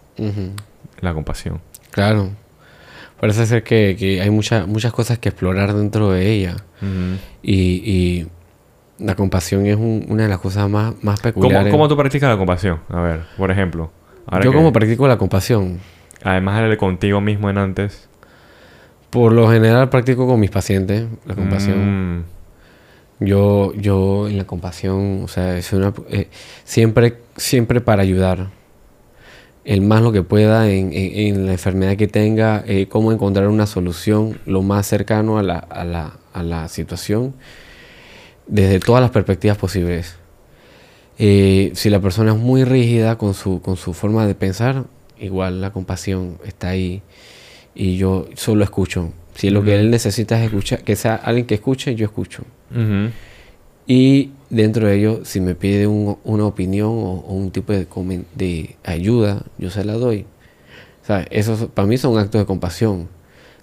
la 1.00 1.12
compasión. 1.14 1.60
Claro. 1.90 2.28
Parece 3.24 3.46
ser 3.46 3.62
que, 3.62 3.96
que 3.98 4.20
hay 4.20 4.28
muchas 4.28 4.66
muchas 4.66 4.92
cosas 4.92 5.18
que 5.18 5.30
explorar 5.30 5.72
dentro 5.72 6.10
de 6.12 6.30
ella. 6.30 6.56
Y, 7.42 7.54
y 7.54 8.26
la 8.98 9.14
compasión 9.14 9.64
es 9.64 9.76
un- 9.76 10.04
una 10.10 10.24
de 10.24 10.28
las 10.28 10.38
cosas 10.40 10.68
más, 10.68 10.92
más 11.02 11.20
¿Cómo, 11.20 11.34
peculiares. 11.34 11.70
cómo 11.72 11.88
tú 11.88 11.96
practicas 11.96 12.28
la 12.28 12.36
compasión? 12.36 12.80
A 12.90 13.00
ver, 13.00 13.20
por 13.38 13.50
ejemplo. 13.50 13.90
ahora 14.26 14.44
Yo 14.44 14.50
que- 14.50 14.56
como 14.58 14.72
practico 14.74 15.08
la 15.08 15.16
compasión. 15.16 15.80
Además 16.22 16.68
de 16.68 16.76
contigo 16.76 17.22
mismo 17.22 17.48
en 17.48 17.56
antes. 17.56 18.08
Por 19.08 19.32
lo 19.32 19.50
general 19.50 19.88
practico 19.88 20.26
con 20.26 20.38
mis 20.40 20.50
pacientes 20.50 21.06
la 21.24 21.34
compasión. 21.34 22.18
Mm, 22.18 22.24
Yo, 23.20 23.72
yo 23.74 24.28
en 24.28 24.36
la 24.36 24.44
compasión, 24.44 25.22
o 25.24 25.28
sea, 25.28 25.56
es 25.56 25.72
una, 25.72 25.94
eh, 26.10 26.28
siempre, 26.64 27.14
siempre 27.36 27.80
para 27.80 28.02
ayudar. 28.02 28.48
El 29.64 29.80
más 29.80 30.02
lo 30.02 30.12
que 30.12 30.22
pueda 30.22 30.70
en, 30.70 30.92
en- 30.92 31.36
en 31.36 31.46
la 31.46 31.52
enfermedad 31.52 31.96
que 31.96 32.06
tenga, 32.06 32.62
eh, 32.66 32.86
cómo 32.88 33.12
encontrar 33.12 33.48
una 33.48 33.66
solución 33.66 34.38
lo 34.46 34.62
más 34.62 34.86
cercano 34.86 35.38
a 35.38 35.42
la, 35.42 35.58
a 35.58 35.84
la, 35.84 36.18
a 36.34 36.42
la 36.42 36.68
situación 36.68 37.34
desde 38.46 38.78
todas 38.80 39.00
las 39.00 39.10
perspectivas 39.10 39.56
posibles. 39.56 40.16
Eh, 41.18 41.70
si 41.74 41.88
la 41.90 42.00
persona 42.00 42.32
es 42.32 42.38
muy 42.38 42.64
rígida 42.64 43.16
con 43.16 43.32
su, 43.34 43.62
con 43.62 43.76
su 43.76 43.94
forma 43.94 44.26
de 44.26 44.34
pensar, 44.34 44.84
igual 45.18 45.60
la 45.60 45.70
compasión 45.72 46.38
está 46.44 46.68
ahí 46.70 47.00
y 47.74 47.96
yo 47.96 48.26
solo 48.34 48.64
escucho. 48.64 49.12
Si 49.34 49.48
lo 49.50 49.64
que 49.64 49.76
él 49.80 49.90
necesita 49.90 50.38
es 50.38 50.44
escuchar, 50.46 50.82
que 50.82 50.94
sea 50.94 51.14
alguien 51.14 51.46
que 51.46 51.54
escuche, 51.54 51.94
yo 51.94 52.04
escucho. 52.04 52.42
Y 53.86 54.30
dentro 54.50 54.86
de 54.86 54.96
ello, 54.96 55.20
si 55.24 55.40
me 55.40 55.54
pide 55.54 55.86
un- 55.86 56.18
una 56.24 56.44
opinión 56.46 56.88
o, 56.90 57.24
o 57.26 57.32
un 57.34 57.50
tipo 57.50 57.72
de, 57.72 57.86
ayuda, 58.84 59.42
yo 59.58 59.70
se 59.70 59.84
la 59.84 59.94
doy. 59.94 60.26
O 61.02 61.06
sea, 61.06 61.26
esos 61.30 61.66
para 61.68 61.86
mí 61.86 61.98
son 61.98 62.18
actos 62.18 62.40
de 62.40 62.46
compasión 62.46 63.08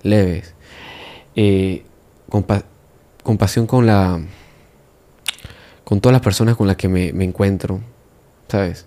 leves. 0.04 0.54
Eh, 1.36 1.84
compa- 2.30 2.64
compasión 3.24 3.66
con 3.68 3.86
la 3.86 4.20
con 5.84 6.00
todas 6.00 6.14
las 6.14 6.22
personas 6.22 6.56
con 6.56 6.68
las 6.68 6.78
que 6.78 6.88
me, 6.88 7.12
me 7.14 7.26
encuentro, 7.26 7.82
¿sabes? 8.48 8.86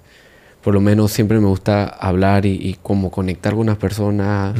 Por 0.62 0.72
lo 0.72 0.80
menos 0.80 1.12
siempre 1.12 1.38
me 1.38 1.46
gusta 1.48 1.84
hablar 1.84 2.46
y, 2.46 2.52
y 2.54 2.74
como 2.82 3.10
conectar 3.10 3.52
con 3.52 3.60
unas 3.62 3.76
personas, 3.76 4.54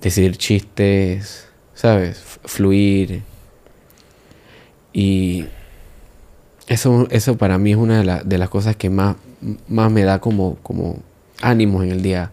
decir 0.00 0.36
chistes, 0.36 1.48
¿sabes? 1.74 2.18
F- 2.18 2.40
Fluir. 2.44 3.22
Y 4.92 5.46
eso, 6.70 7.06
eso 7.10 7.36
para 7.36 7.58
mí 7.58 7.72
es 7.72 7.76
una 7.76 7.98
de, 7.98 8.04
la- 8.04 8.22
de 8.22 8.38
las 8.38 8.48
cosas 8.48 8.76
que 8.76 8.88
más, 8.90 9.16
más 9.68 9.90
me 9.90 10.02
da 10.04 10.20
como, 10.20 10.56
como 10.62 10.98
ánimos 11.42 11.84
en 11.84 11.90
el 11.90 12.02
día. 12.02 12.30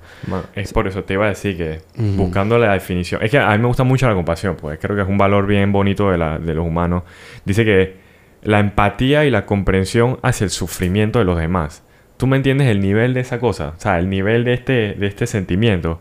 Es 0.55 0.71
por 0.73 0.87
eso 0.87 1.03
te 1.03 1.13
iba 1.13 1.25
a 1.25 1.29
decir 1.29 1.57
que 1.57 1.81
buscando 2.17 2.57
la 2.57 2.73
definición. 2.73 3.21
Es 3.23 3.31
que 3.31 3.39
a 3.39 3.49
mí 3.51 3.57
me 3.59 3.67
gusta 3.67 3.83
mucho 3.83 4.07
la 4.07 4.13
compasión, 4.15 4.55
pues 4.55 4.79
creo 4.81 4.95
que 4.95 5.01
es 5.01 5.07
un 5.07 5.17
valor 5.17 5.47
bien 5.47 5.71
bonito 5.71 6.11
de, 6.11 6.17
la, 6.17 6.37
de 6.39 6.53
los 6.53 6.65
humanos. 6.65 7.03
Dice 7.45 7.63
que 7.65 7.95
la 8.43 8.59
empatía 8.59 9.25
y 9.25 9.29
la 9.31 9.45
comprensión 9.45 10.19
hacia 10.21 10.45
el 10.45 10.51
sufrimiento 10.51 11.19
de 11.19 11.25
los 11.25 11.37
demás. 11.39 11.83
¿Tú 12.17 12.27
me 12.27 12.37
entiendes 12.37 12.67
el 12.67 12.79
nivel 12.79 13.13
de 13.13 13.19
esa 13.21 13.39
cosa? 13.39 13.73
O 13.77 13.79
sea, 13.79 13.97
el 13.99 14.09
nivel 14.09 14.43
de 14.43 14.53
este, 14.53 14.93
de 14.93 15.07
este 15.07 15.25
sentimiento. 15.27 15.99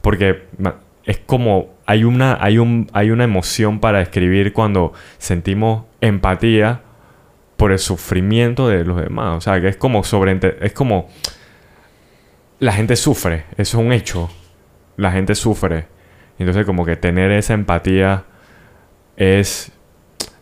Porque 0.00 0.42
es 1.04 1.18
como 1.18 1.74
hay 1.86 2.04
una, 2.04 2.38
hay, 2.40 2.58
un, 2.58 2.88
hay 2.92 3.10
una 3.10 3.24
emoción 3.24 3.80
para 3.80 3.98
describir 3.98 4.52
cuando 4.52 4.92
sentimos 5.18 5.84
empatía 6.00 6.80
por 7.56 7.72
el 7.72 7.78
sufrimiento 7.78 8.68
de 8.68 8.84
los 8.84 9.00
demás. 9.00 9.36
O 9.36 9.40
sea, 9.40 9.60
que 9.60 9.68
es 9.68 9.76
como 9.76 10.04
sobre... 10.04 10.38
Es 10.60 10.72
como 10.72 11.08
la 12.58 12.72
gente 12.72 12.96
sufre, 12.96 13.44
eso 13.56 13.78
es 13.78 13.84
un 13.86 13.92
hecho. 13.92 14.30
La 14.96 15.12
gente 15.12 15.34
sufre. 15.34 15.86
Entonces 16.38 16.64
como 16.66 16.84
que 16.84 16.96
tener 16.96 17.30
esa 17.32 17.54
empatía 17.54 18.24
es... 19.16 19.72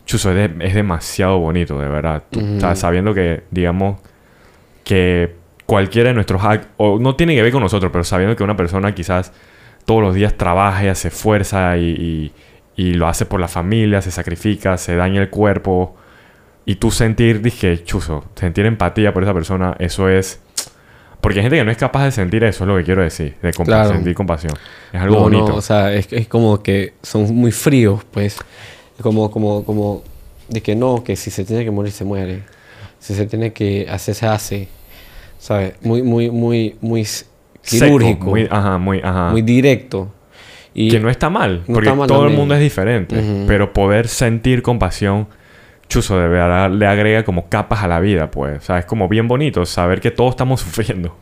Chuso, 0.06 0.30
es, 0.32 0.36
de- 0.58 0.66
es 0.66 0.74
demasiado 0.74 1.38
bonito, 1.38 1.78
de 1.80 1.88
verdad. 1.88 2.24
Tú, 2.30 2.40
sabiendo 2.76 3.14
que, 3.14 3.44
digamos, 3.50 3.98
que 4.84 5.34
cualquiera 5.64 6.10
de 6.10 6.14
nuestros 6.14 6.44
actos, 6.44 6.68
o 6.76 6.98
no 6.98 7.16
tiene 7.16 7.34
que 7.34 7.42
ver 7.42 7.50
con 7.52 7.62
nosotros, 7.62 7.90
pero 7.90 8.04
sabiendo 8.04 8.36
que 8.36 8.44
una 8.44 8.54
persona 8.56 8.94
quizás 8.94 9.32
todos 9.86 10.02
los 10.02 10.14
días 10.14 10.34
trabaja 10.34 10.84
y 10.84 10.88
hace 10.88 11.10
fuerza 11.10 11.78
y, 11.78 11.84
y- 11.88 12.32
y 12.76 12.94
lo 12.94 13.06
hace 13.08 13.24
por 13.24 13.40
la 13.40 13.48
familia, 13.48 14.02
se 14.02 14.10
sacrifica, 14.10 14.76
se 14.76 14.94
daña 14.94 15.22
el 15.22 15.30
cuerpo, 15.30 15.96
y 16.66 16.76
tú 16.76 16.90
sentir, 16.90 17.40
dije, 17.42 17.84
chuzo, 17.84 18.24
sentir 18.34 18.66
empatía 18.66 19.12
por 19.12 19.22
esa 19.22 19.34
persona, 19.34 19.74
eso 19.78 20.08
es... 20.08 20.40
Porque 21.20 21.38
hay 21.38 21.44
gente 21.44 21.56
que 21.56 21.64
no 21.64 21.70
es 21.70 21.78
capaz 21.78 22.04
de 22.04 22.10
sentir 22.12 22.44
eso, 22.44 22.64
es 22.64 22.68
lo 22.68 22.76
que 22.76 22.84
quiero 22.84 23.02
decir, 23.02 23.36
de 23.40 23.50
compa- 23.52 23.64
Claro. 23.64 23.90
sentir 23.90 24.14
compasión. 24.14 24.52
Es 24.92 25.00
algo 25.00 25.14
No, 25.14 25.30
no, 25.30 25.38
bonito. 25.38 25.54
o 25.56 25.62
sea, 25.62 25.92
es, 25.94 26.12
es 26.12 26.28
como 26.28 26.62
que 26.62 26.92
son 27.02 27.34
muy 27.34 27.50
fríos, 27.50 28.02
pues. 28.10 28.36
Como, 29.00 29.30
como, 29.30 29.64
como 29.64 30.02
de 30.48 30.60
que 30.62 30.76
no, 30.76 31.02
que 31.02 31.16
si 31.16 31.30
se 31.30 31.44
tiene 31.44 31.64
que 31.64 31.70
morir, 31.70 31.92
se 31.92 32.04
muere. 32.04 32.42
Si 32.98 33.14
se 33.14 33.24
tiene 33.26 33.52
que 33.54 33.86
hacer, 33.90 34.14
se 34.14 34.26
hace. 34.26 34.68
¿Sabes? 35.38 35.74
Muy, 35.82 36.02
muy, 36.02 36.30
muy, 36.30 36.76
muy 36.82 37.00
s- 37.00 37.24
Seco, 37.62 37.84
quirúrgico. 37.86 38.24
muy, 38.26 38.42
muy, 38.42 38.48
ajá, 38.50 38.76
muy, 38.78 39.00
ajá. 39.02 39.32
directo. 39.34 40.12
Y 40.74 40.90
que 40.90 41.00
no 41.00 41.08
está 41.08 41.30
mal, 41.30 41.62
no 41.66 41.74
porque 41.74 41.88
está 41.88 41.98
mal 41.98 42.06
todo 42.06 42.18
el 42.18 42.24
también. 42.24 42.40
mundo 42.40 42.54
es 42.54 42.60
diferente. 42.60 43.18
Ujú. 43.18 43.44
Pero 43.46 43.72
poder 43.72 44.08
sentir 44.08 44.60
compasión, 44.60 45.26
chuzo, 45.88 46.18
de 46.18 46.28
verdad 46.28 46.70
le 46.70 46.86
agrega 46.86 47.24
como 47.24 47.48
capas 47.48 47.82
a 47.82 47.88
la 47.88 48.00
vida, 48.00 48.30
pues. 48.30 48.58
O 48.58 48.60
sea, 48.60 48.78
es 48.78 48.86
como 48.86 49.08
bien 49.08 49.28
bonito 49.28 49.64
saber 49.66 50.00
que 50.00 50.10
todos 50.10 50.30
estamos 50.30 50.60
sufriendo. 50.62 51.16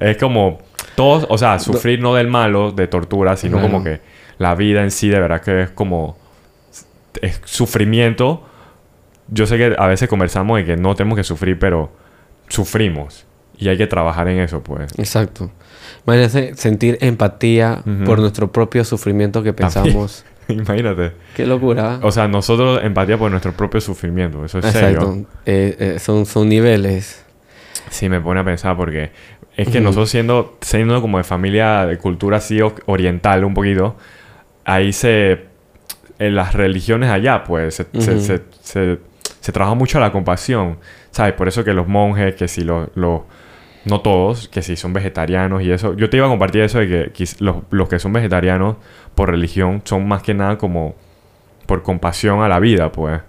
es 0.00 0.16
como 0.16 0.58
todos, 0.94 1.26
o 1.28 1.38
sea, 1.38 1.58
sufrir 1.58 2.00
no 2.00 2.14
del 2.14 2.28
malo, 2.28 2.72
de 2.72 2.86
tortura, 2.86 3.36
sino 3.36 3.60
como 3.60 3.82
que 3.82 4.00
la 4.38 4.54
vida 4.54 4.82
en 4.82 4.90
sí 4.90 5.08
de 5.08 5.20
verdad 5.20 5.40
que 5.40 5.62
es 5.62 5.70
como 5.70 6.16
es 7.20 7.40
sufrimiento. 7.44 8.44
Yo 9.28 9.46
sé 9.46 9.58
que 9.58 9.76
a 9.78 9.86
veces 9.86 10.08
conversamos 10.08 10.58
de 10.58 10.64
que 10.64 10.76
no 10.76 10.94
tenemos 10.94 11.16
que 11.16 11.24
sufrir, 11.24 11.58
pero 11.58 11.92
sufrimos. 12.48 13.27
Y 13.58 13.68
hay 13.68 13.76
que 13.76 13.86
trabajar 13.86 14.28
en 14.28 14.38
eso, 14.40 14.62
pues. 14.62 14.92
Exacto. 14.98 15.50
Imagínate 16.06 16.54
sentir 16.56 16.96
empatía 17.00 17.82
por 18.06 18.18
nuestro 18.20 18.50
propio 18.52 18.84
sufrimiento 18.84 19.42
que 19.42 19.52
También. 19.52 19.84
pensamos. 19.84 20.24
Imagínate. 20.48 21.12
Qué 21.36 21.44
locura. 21.46 21.98
O 22.02 22.10
sea, 22.12 22.28
nosotros 22.28 22.80
empatía 22.82 23.18
por 23.18 23.30
nuestro 23.30 23.52
propio 23.52 23.80
sufrimiento. 23.80 24.44
Eso 24.44 24.60
es 24.60 24.64
Exacto. 24.66 25.06
serio. 25.12 25.26
Eh, 25.44 25.76
eh, 25.78 25.98
son, 25.98 26.24
son 26.24 26.48
niveles. 26.48 27.24
Sí, 27.90 28.08
me 28.08 28.20
pone 28.20 28.40
a 28.40 28.44
pensar 28.44 28.76
porque 28.76 29.10
es 29.56 29.68
que 29.68 29.80
nosotros 29.80 30.08
siendo, 30.08 30.56
siendo 30.60 31.00
como 31.02 31.18
de 31.18 31.24
familia 31.24 31.84
de 31.84 31.98
cultura 31.98 32.36
así 32.38 32.60
oriental 32.86 33.44
un 33.44 33.54
poquito, 33.54 33.96
ahí 34.64 34.92
se... 34.92 35.46
En 36.20 36.34
las 36.34 36.52
religiones 36.54 37.10
allá, 37.10 37.44
pues, 37.44 37.74
se, 37.76 37.86
se, 38.00 38.20
se, 38.20 38.42
se- 38.60 38.98
se 39.40 39.52
trabaja 39.52 39.74
mucho 39.76 40.00
la 40.00 40.10
compasión, 40.10 40.78
¿sabes? 41.12 41.32
Por 41.34 41.46
eso 41.46 41.62
que 41.62 41.72
los 41.72 41.86
monjes, 41.86 42.34
que 42.34 42.48
si 42.48 42.62
los... 42.62 42.88
los- 42.94 43.20
no 43.88 44.00
todos, 44.00 44.48
que 44.48 44.62
si 44.62 44.76
son 44.76 44.92
vegetarianos 44.92 45.62
y 45.62 45.70
eso. 45.70 45.94
Yo 45.94 46.08
te 46.10 46.16
iba 46.16 46.26
a 46.26 46.28
compartir 46.28 46.62
eso 46.62 46.78
de 46.78 47.10
que 47.12 47.24
los, 47.40 47.56
los 47.70 47.88
que 47.88 47.98
son 47.98 48.12
vegetarianos 48.12 48.76
por 49.14 49.30
religión 49.30 49.82
son 49.84 50.06
más 50.06 50.22
que 50.22 50.34
nada 50.34 50.58
como 50.58 50.94
por 51.66 51.82
compasión 51.82 52.40
a 52.42 52.48
la 52.48 52.58
vida, 52.60 52.90
pues. 52.92 53.20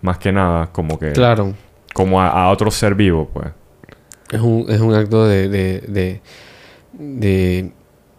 Más 0.00 0.18
que 0.18 0.30
nada, 0.32 0.68
como 0.72 0.98
que... 0.98 1.12
Claro. 1.12 1.54
Como 1.92 2.20
a, 2.20 2.28
a 2.28 2.50
otro 2.50 2.70
ser 2.70 2.94
vivo, 2.94 3.28
pues. 3.32 3.48
Es 4.30 4.40
un, 4.40 4.66
es 4.68 4.80
un 4.80 4.94
acto 4.94 5.26
de, 5.26 5.48
de, 5.48 5.80
de, 5.88 6.20
de, 6.92 7.72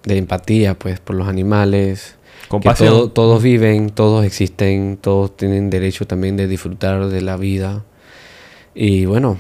de 0.04 0.18
empatía, 0.18 0.74
pues, 0.78 1.00
por 1.00 1.16
los 1.16 1.28
animales. 1.28 2.18
Que 2.44 2.48
Compasión. 2.50 2.90
todo- 2.90 3.12
todos 3.12 3.44
viven, 3.44 3.92
todos 3.92 4.26
existen, 4.26 4.98
todos 5.00 5.38
tienen 5.38 5.70
derecho 5.70 6.06
también 6.08 6.36
de 6.36 6.48
disfrutar 6.48 7.08
de 7.08 7.22
la 7.22 7.38
vida. 7.38 7.84
Y 8.76 9.06
bueno, 9.06 9.38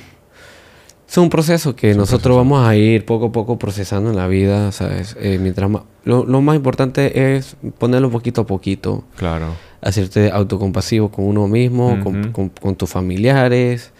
es 1.09 1.17
un 1.17 1.29
proceso 1.29 1.75
que 1.75 1.93
nosotros 1.95 2.21
proceso. 2.21 2.37
vamos 2.37 2.67
a 2.67 2.75
ir 2.75 3.05
poco 3.05 3.27
a 3.27 3.31
poco 3.31 3.57
procesando 3.57 4.09
en 4.11 4.15
la 4.15 4.27
vida, 4.27 4.71
¿sabes? 4.71 5.15
Eh, 5.19 5.37
mientras 5.41 5.69
más, 5.69 5.83
lo, 6.05 6.23
lo 6.25 6.41
más 6.41 6.55
importante 6.55 7.35
es 7.35 7.55
ponerlo 7.77 8.09
poquito 8.11 8.41
a 8.41 8.45
poquito, 8.45 9.03
Claro. 9.15 9.47
hacerte 9.81 10.29
autocompasivo 10.31 11.09
con 11.09 11.25
uno 11.25 11.47
mismo, 11.47 11.99
con, 12.03 12.19
Ujú. 12.21 12.31
con- 12.31 12.49
con 12.49 12.75
tus 12.75 12.89
familiares. 12.89 13.91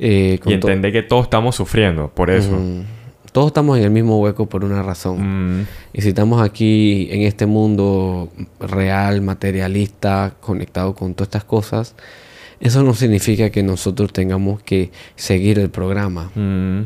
eh, 0.00 0.40
con 0.42 0.52
Y 0.52 0.58
to- 0.58 0.66
entender 0.68 0.92
que 0.92 1.02
todos 1.02 1.22
estamos 1.24 1.54
sufriendo 1.54 2.08
por 2.12 2.28
eso. 2.28 2.58
Todos 3.30 3.46
estamos 3.48 3.78
en 3.78 3.84
el 3.84 3.90
mismo 3.90 4.20
hueco 4.20 4.46
por 4.46 4.64
una 4.64 4.82
razón. 4.82 5.60
Mm, 5.60 5.66
Y 5.92 6.02
si 6.02 6.08
estamos 6.08 6.42
aquí 6.42 7.08
en 7.12 7.22
este 7.22 7.46
mundo 7.46 8.28
real, 8.60 9.22
materialista, 9.22 10.34
conectado 10.40 10.94
con 10.96 11.14
todas 11.14 11.28
estas 11.28 11.44
cosas, 11.44 11.94
eso 12.64 12.82
no 12.82 12.94
significa 12.94 13.50
que 13.50 13.62
nosotros 13.62 14.12
tengamos 14.12 14.60
que 14.62 14.90
seguir 15.16 15.58
el 15.60 15.70
programa. 15.70 16.30
mm, 16.34 16.80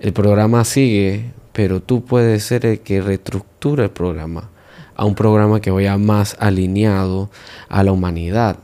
El 0.00 0.12
programa 0.14 0.64
sigue, 0.64 1.26
pero 1.52 1.80
tú 1.80 2.02
puedes 2.04 2.42
ser 2.42 2.64
el 2.66 2.80
que 2.80 3.02
reestructura 3.02 3.84
el 3.84 3.90
programa 3.90 4.48
a 4.96 5.04
un 5.04 5.14
programa 5.14 5.60
que 5.60 5.70
vaya 5.70 5.96
más 5.98 6.36
alineado 6.40 7.30
a 7.68 7.82
la 7.84 7.92
humanidad. 7.92 8.56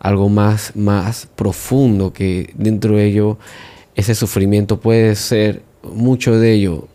Algo 0.00 0.28
más, 0.28 0.74
más 0.76 1.28
profundo 1.36 2.12
que 2.12 2.52
dentro 2.56 2.96
de 2.96 3.04
ello 3.06 3.38
ese 3.94 4.14
sufrimiento 4.14 4.80
puede 4.80 5.14
ser 5.14 5.62
mucho 5.82 6.38
de 6.38 6.52
ello 6.54 6.88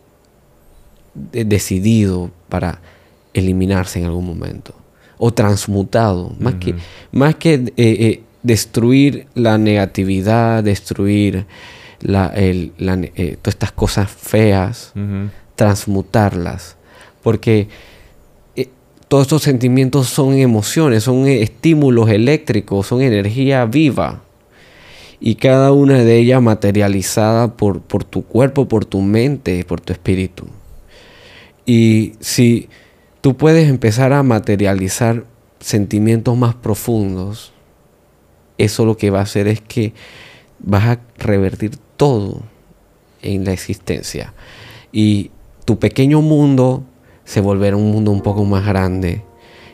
de- 1.14 1.46
decidido 1.46 2.32
para 2.50 2.82
eliminarse 3.34 4.00
en 4.00 4.06
algún 4.06 4.26
momento 4.26 4.74
o 5.18 5.32
transmutado 5.34 6.34
más 6.40 6.56
que 6.56 6.76
más 7.12 7.36
que 7.36 7.54
eh, 7.54 7.72
eh, 7.78 8.22
destruir 8.46 9.26
la 9.34 9.58
negatividad 9.58 10.64
destruir 10.64 11.46
la, 12.02 12.28
el- 12.28 12.72
la 12.78 12.96
ne- 12.96 13.12
eh, 13.16 13.38
todas 13.42 13.56
estas 13.56 13.72
cosas 13.72 14.10
feas 14.12 14.94
transmutarlas. 15.56 16.76
Porque 17.24 17.68
eh, 18.56 18.70
todos 19.08 19.24
estos 19.24 19.42
sentimientos 19.44 20.08
son 20.08 20.34
emociones 20.36 21.04
son 21.04 21.28
estímulos 21.28 22.10
eléctricos 22.10 22.88
son 22.88 23.02
energía 23.02 23.66
viva. 23.66 24.22
Y 25.20 25.36
cada 25.36 25.72
una 25.72 26.04
de 26.04 26.18
ellas 26.18 26.42
materializada 26.42 27.54
por, 27.56 27.82
por 27.82 28.04
tu 28.04 28.24
cuerpo, 28.24 28.68
por 28.68 28.86
tu 28.86 29.02
mente, 29.02 29.64
por 29.64 29.80
tu 29.82 29.94
espíritu. 29.94 30.46
Y 31.66 32.14
si 32.20 32.70
tú 33.22 33.36
puedes 33.36 33.68
empezar 33.70 34.14
a 34.14 34.22
materializar 34.22 35.24
sentimientos 35.60 36.38
más 36.38 36.54
profundos, 36.54 37.54
eso 38.58 38.86
lo 38.86 38.98
que 38.98 39.10
va 39.10 39.20
a 39.20 39.24
hacer 39.24 39.48
es 39.48 39.62
que 39.62 39.94
vas 40.60 40.84
a 40.86 41.00
revertir 41.18 41.72
todo 41.98 42.42
en 43.22 43.46
la 43.46 43.52
existencia. 43.54 44.34
Y 44.92 45.32
tu 45.66 45.80
pequeño 45.80 46.22
mundo 46.22 46.84
se 47.26 47.42
volverá 47.42 47.76
un 47.76 47.92
mundo 47.92 48.12
un 48.12 48.22
poco 48.22 48.46
más 48.46 48.66
grande. 48.66 49.24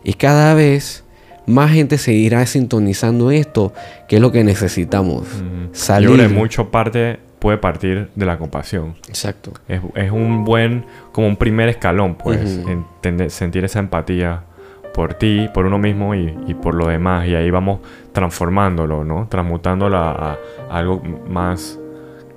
Y 0.04 0.14
cada 0.14 0.54
vez 0.54 1.04
más 1.46 1.72
gente 1.72 1.98
seguirá 1.98 2.46
sintonizando 2.46 3.30
esto, 3.32 3.74
que 4.08 4.16
es 4.16 4.22
lo 4.22 4.32
que 4.32 4.44
necesitamos. 4.44 5.28
Salir. 5.74 6.10
Yo 6.10 6.16
creo 6.16 6.28
que 6.30 6.34
mucho 6.34 6.72
parte 6.72 7.20
puede 7.40 7.58
partir 7.58 8.10
de 8.16 8.26
la 8.26 8.38
compasión. 8.38 8.96
Exacto. 9.08 9.52
Es, 9.68 9.82
es 9.96 10.12
un 10.12 10.46
buen, 10.46 10.86
como 11.12 11.28
un 11.28 11.36
primer 11.36 11.70
escalón, 11.70 12.16
pues, 12.16 12.60
entender- 12.68 13.30
sentir 13.32 13.66
esa 13.66 13.80
empatía 13.80 14.44
por 14.94 15.14
ti, 15.16 15.48
por 15.54 15.66
uno 15.66 15.78
mismo 15.78 16.16
y, 16.16 16.36
y 16.48 16.54
por 16.54 16.76
lo 16.76 16.88
demás. 16.88 17.28
Y 17.28 17.36
ahí 17.36 17.50
vamos 17.50 17.80
transformándolo, 18.12 19.04
¿no? 19.04 19.28
Transmutándolo 19.30 19.98
a, 19.98 20.12
a 20.34 20.38
algo 20.70 21.02
más 21.30 21.80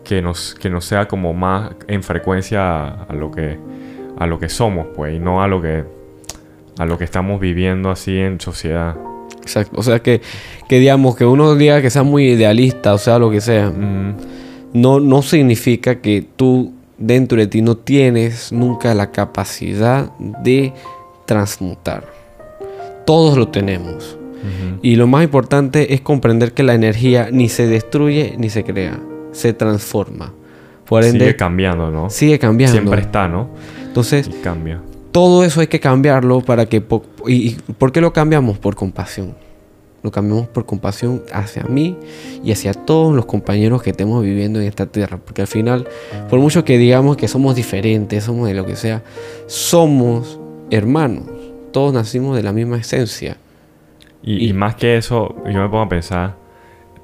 que 0.05 0.23
nos, 0.23 0.55
que 0.55 0.71
nos 0.71 0.85
sea 0.85 1.09
como 1.09 1.33
más 1.35 1.73
en 1.89 2.03
frecuencia 2.03 2.63
a, 2.63 3.05
a 3.05 3.13
lo 3.15 3.31
que 3.31 3.59
a 4.17 4.27
lo 4.27 4.39
que 4.39 4.49
somos, 4.49 4.87
pues, 4.95 5.15
y 5.15 5.19
no 5.19 5.43
a 5.43 5.49
lo 5.49 5.61
que 5.61 5.85
a 6.79 6.87
lo 6.87 6.99
que 6.99 7.05
estamos 7.05 7.41
viviendo 7.41 7.91
así 7.91 8.17
en 8.19 8.41
sociedad. 8.41 8.97
Exacto. 9.41 9.79
O 9.79 9.83
sea 9.83 10.01
que, 10.01 10.21
que 10.69 10.79
digamos 10.79 11.17
que 11.17 11.25
uno 11.25 11.55
diga 11.55 11.83
que 11.83 11.91
sea 11.91 12.03
muy 12.03 12.31
idealista, 12.31 12.95
o 12.95 12.99
sea, 12.99 13.19
lo 13.19 13.31
que 13.31 13.41
sea, 13.41 13.71
no, 14.73 15.01
no 15.01 15.23
significa 15.23 16.01
que 16.01 16.27
tú 16.37 16.73
dentro 16.99 17.39
de 17.39 17.47
ti 17.47 17.61
no 17.63 17.77
tienes 17.77 18.53
nunca 18.53 18.95
la 18.95 19.11
capacidad 19.11 20.11
de 20.19 20.73
transmutar. 21.27 22.05
Todos 23.07 23.37
lo 23.39 23.49
tenemos. 23.49 24.19
Y 24.83 24.97
lo 24.97 25.07
más 25.07 25.25
importante 25.25 25.95
es 25.95 26.03
comprender 26.03 26.53
que 26.53 26.63
la 26.63 26.75
energía 26.75 27.29
ni 27.33 27.49
se 27.49 27.67
destruye 27.67 28.35
ni 28.37 28.51
se 28.51 28.63
crea, 28.65 29.01
se 29.33 29.55
transforma. 29.55 30.35
Por 30.87 31.03
ende, 31.03 31.21
Sigue 31.21 31.37
cambiando, 31.37 31.91
¿no? 31.91 32.11
sigue 32.11 32.39
cambiando. 32.39 32.77
Siempre 32.79 33.01
está, 33.01 33.27
¿no? 33.27 33.49
Entonces, 33.87 34.29
Y 34.29 34.43
cambia. 34.43 34.83
todo 35.13 35.45
eso 35.45 35.61
hay 35.63 35.69
que 35.69 35.81
cambiarlo 35.81 36.43
para 36.43 36.67
que... 36.67 36.83
po- 36.83 37.05
¿Y, 37.27 37.33
y 37.53 37.57
por 37.79 37.91
qué 37.93 38.03
lo 38.03 38.13
cambiamos? 38.13 38.59
Por 38.59 38.75
compasión. 38.77 39.35
Lo 40.03 40.11
cambiamos 40.11 40.49
por 40.49 40.67
compasión 40.67 41.23
hacia 41.33 41.63
mí 41.65 41.97
y 42.45 42.53
hacia 42.53 42.75
todos 42.75 43.15
los 43.17 43.25
compañeros 43.25 43.83
que 43.83 43.89
estemos 43.91 44.23
viviendo 44.23 44.61
en 44.61 44.67
esta 44.67 44.85
tierra. 44.85 45.17
Porque 45.17 45.41
al 45.41 45.49
final, 45.49 45.89
por 46.29 46.39
mucho 46.41 46.63
que 46.67 46.77
digamos 46.77 47.17
que 47.17 47.27
somos 47.29 47.57
diferentes, 47.57 48.25
somos 48.25 48.47
de 48.49 48.53
lo 48.53 48.67
que 48.67 48.77
sea, 48.77 49.03
somos 49.47 50.39
hermanos. 50.71 51.25
Todos 51.75 51.93
nacimos 51.93 52.37
de 52.37 52.43
la 52.45 52.53
misma 52.53 52.77
esencia. 52.77 53.37
Y, 54.23 54.47
Y- 54.47 54.49
y 54.51 54.53
más 54.53 54.77
que 54.77 54.97
eso, 54.97 55.35
yo 55.45 55.61
me 55.61 55.69
pongo 55.69 55.83
a 55.83 55.89
pensar, 55.89 56.37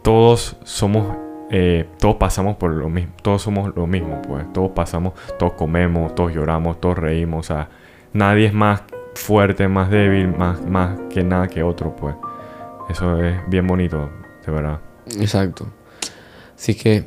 todos 0.03 0.57
somos, 0.65 1.17
eh, 1.51 1.87
todos 1.99 2.15
pasamos 2.15 2.57
por 2.57 2.71
lo 2.71 2.89
mismo, 2.89 3.13
todos 3.23 3.43
somos 3.43 3.75
lo 3.75 3.87
mismo, 3.89 4.23
pues, 4.23 4.51
todos 4.53 4.71
pasamos, 4.71 5.15
todos 5.39 5.55
comemos, 5.55 6.15
todos 6.15 6.33
lloramos, 6.33 6.81
todos 6.81 6.97
reímos, 6.99 7.41
o 7.51 7.53
sea, 7.55 7.69
nadie 8.13 8.47
es 8.47 8.55
más 8.55 8.83
fuerte, 9.17 9.67
más 9.67 9.91
débil, 9.91 10.29
más, 10.29 10.65
más 10.65 10.99
que 11.13 11.25
nada 11.25 11.49
que 11.49 11.63
otro, 11.65 11.97
pues. 11.97 12.15
Eso 12.89 13.21
es 13.23 13.37
bien 13.49 13.67
bonito, 13.67 14.09
de 14.47 14.53
verdad. 14.53 14.79
Exacto. 15.19 15.67
Así 16.57 16.75
que 16.77 17.05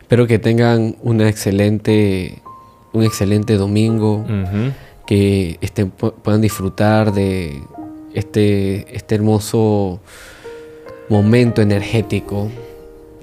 espero 0.00 0.26
que 0.26 0.38
tengan 0.40 0.96
una 1.02 1.28
excelente, 1.28 2.42
un 2.92 3.04
excelente 3.04 3.54
domingo. 3.56 4.24
Que 5.06 5.58
pu- 5.98 6.14
puedan 6.22 6.40
disfrutar 6.40 7.12
de 7.12 7.62
este, 8.14 8.94
este 8.96 9.14
hermoso 9.16 10.00
momento 11.08 11.60
energético 11.62 12.50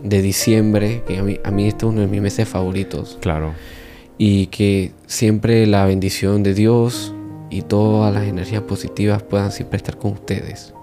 de 0.02 0.22
diciembre, 0.22 1.04
que 1.08 1.18
a 1.20 1.24
mí, 1.24 1.40
a 1.44 1.52
mí 1.52 1.68
este 1.68 1.86
es 1.86 1.92
uno 1.92 2.02
de 2.02 2.08
mis 2.08 2.22
meses 2.22 2.48
favoritos, 2.48 3.18
Claro. 3.22 3.54
y 4.18 4.48
que 4.48 4.92
siempre 5.08 5.66
la 5.68 5.86
bendición 5.86 6.44
de 6.44 6.54
Dios 6.54 7.14
y 7.50 7.62
todas 7.64 8.14
las 8.14 8.24
energías 8.24 8.62
positivas 8.64 9.24
puedan 9.24 9.52
siempre 9.52 9.78
estar 9.78 9.98
con 9.98 10.14
ustedes. 10.14 10.74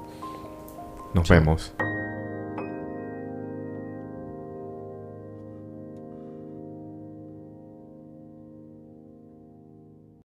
Nos 1.15 1.29
vemos. 1.29 1.73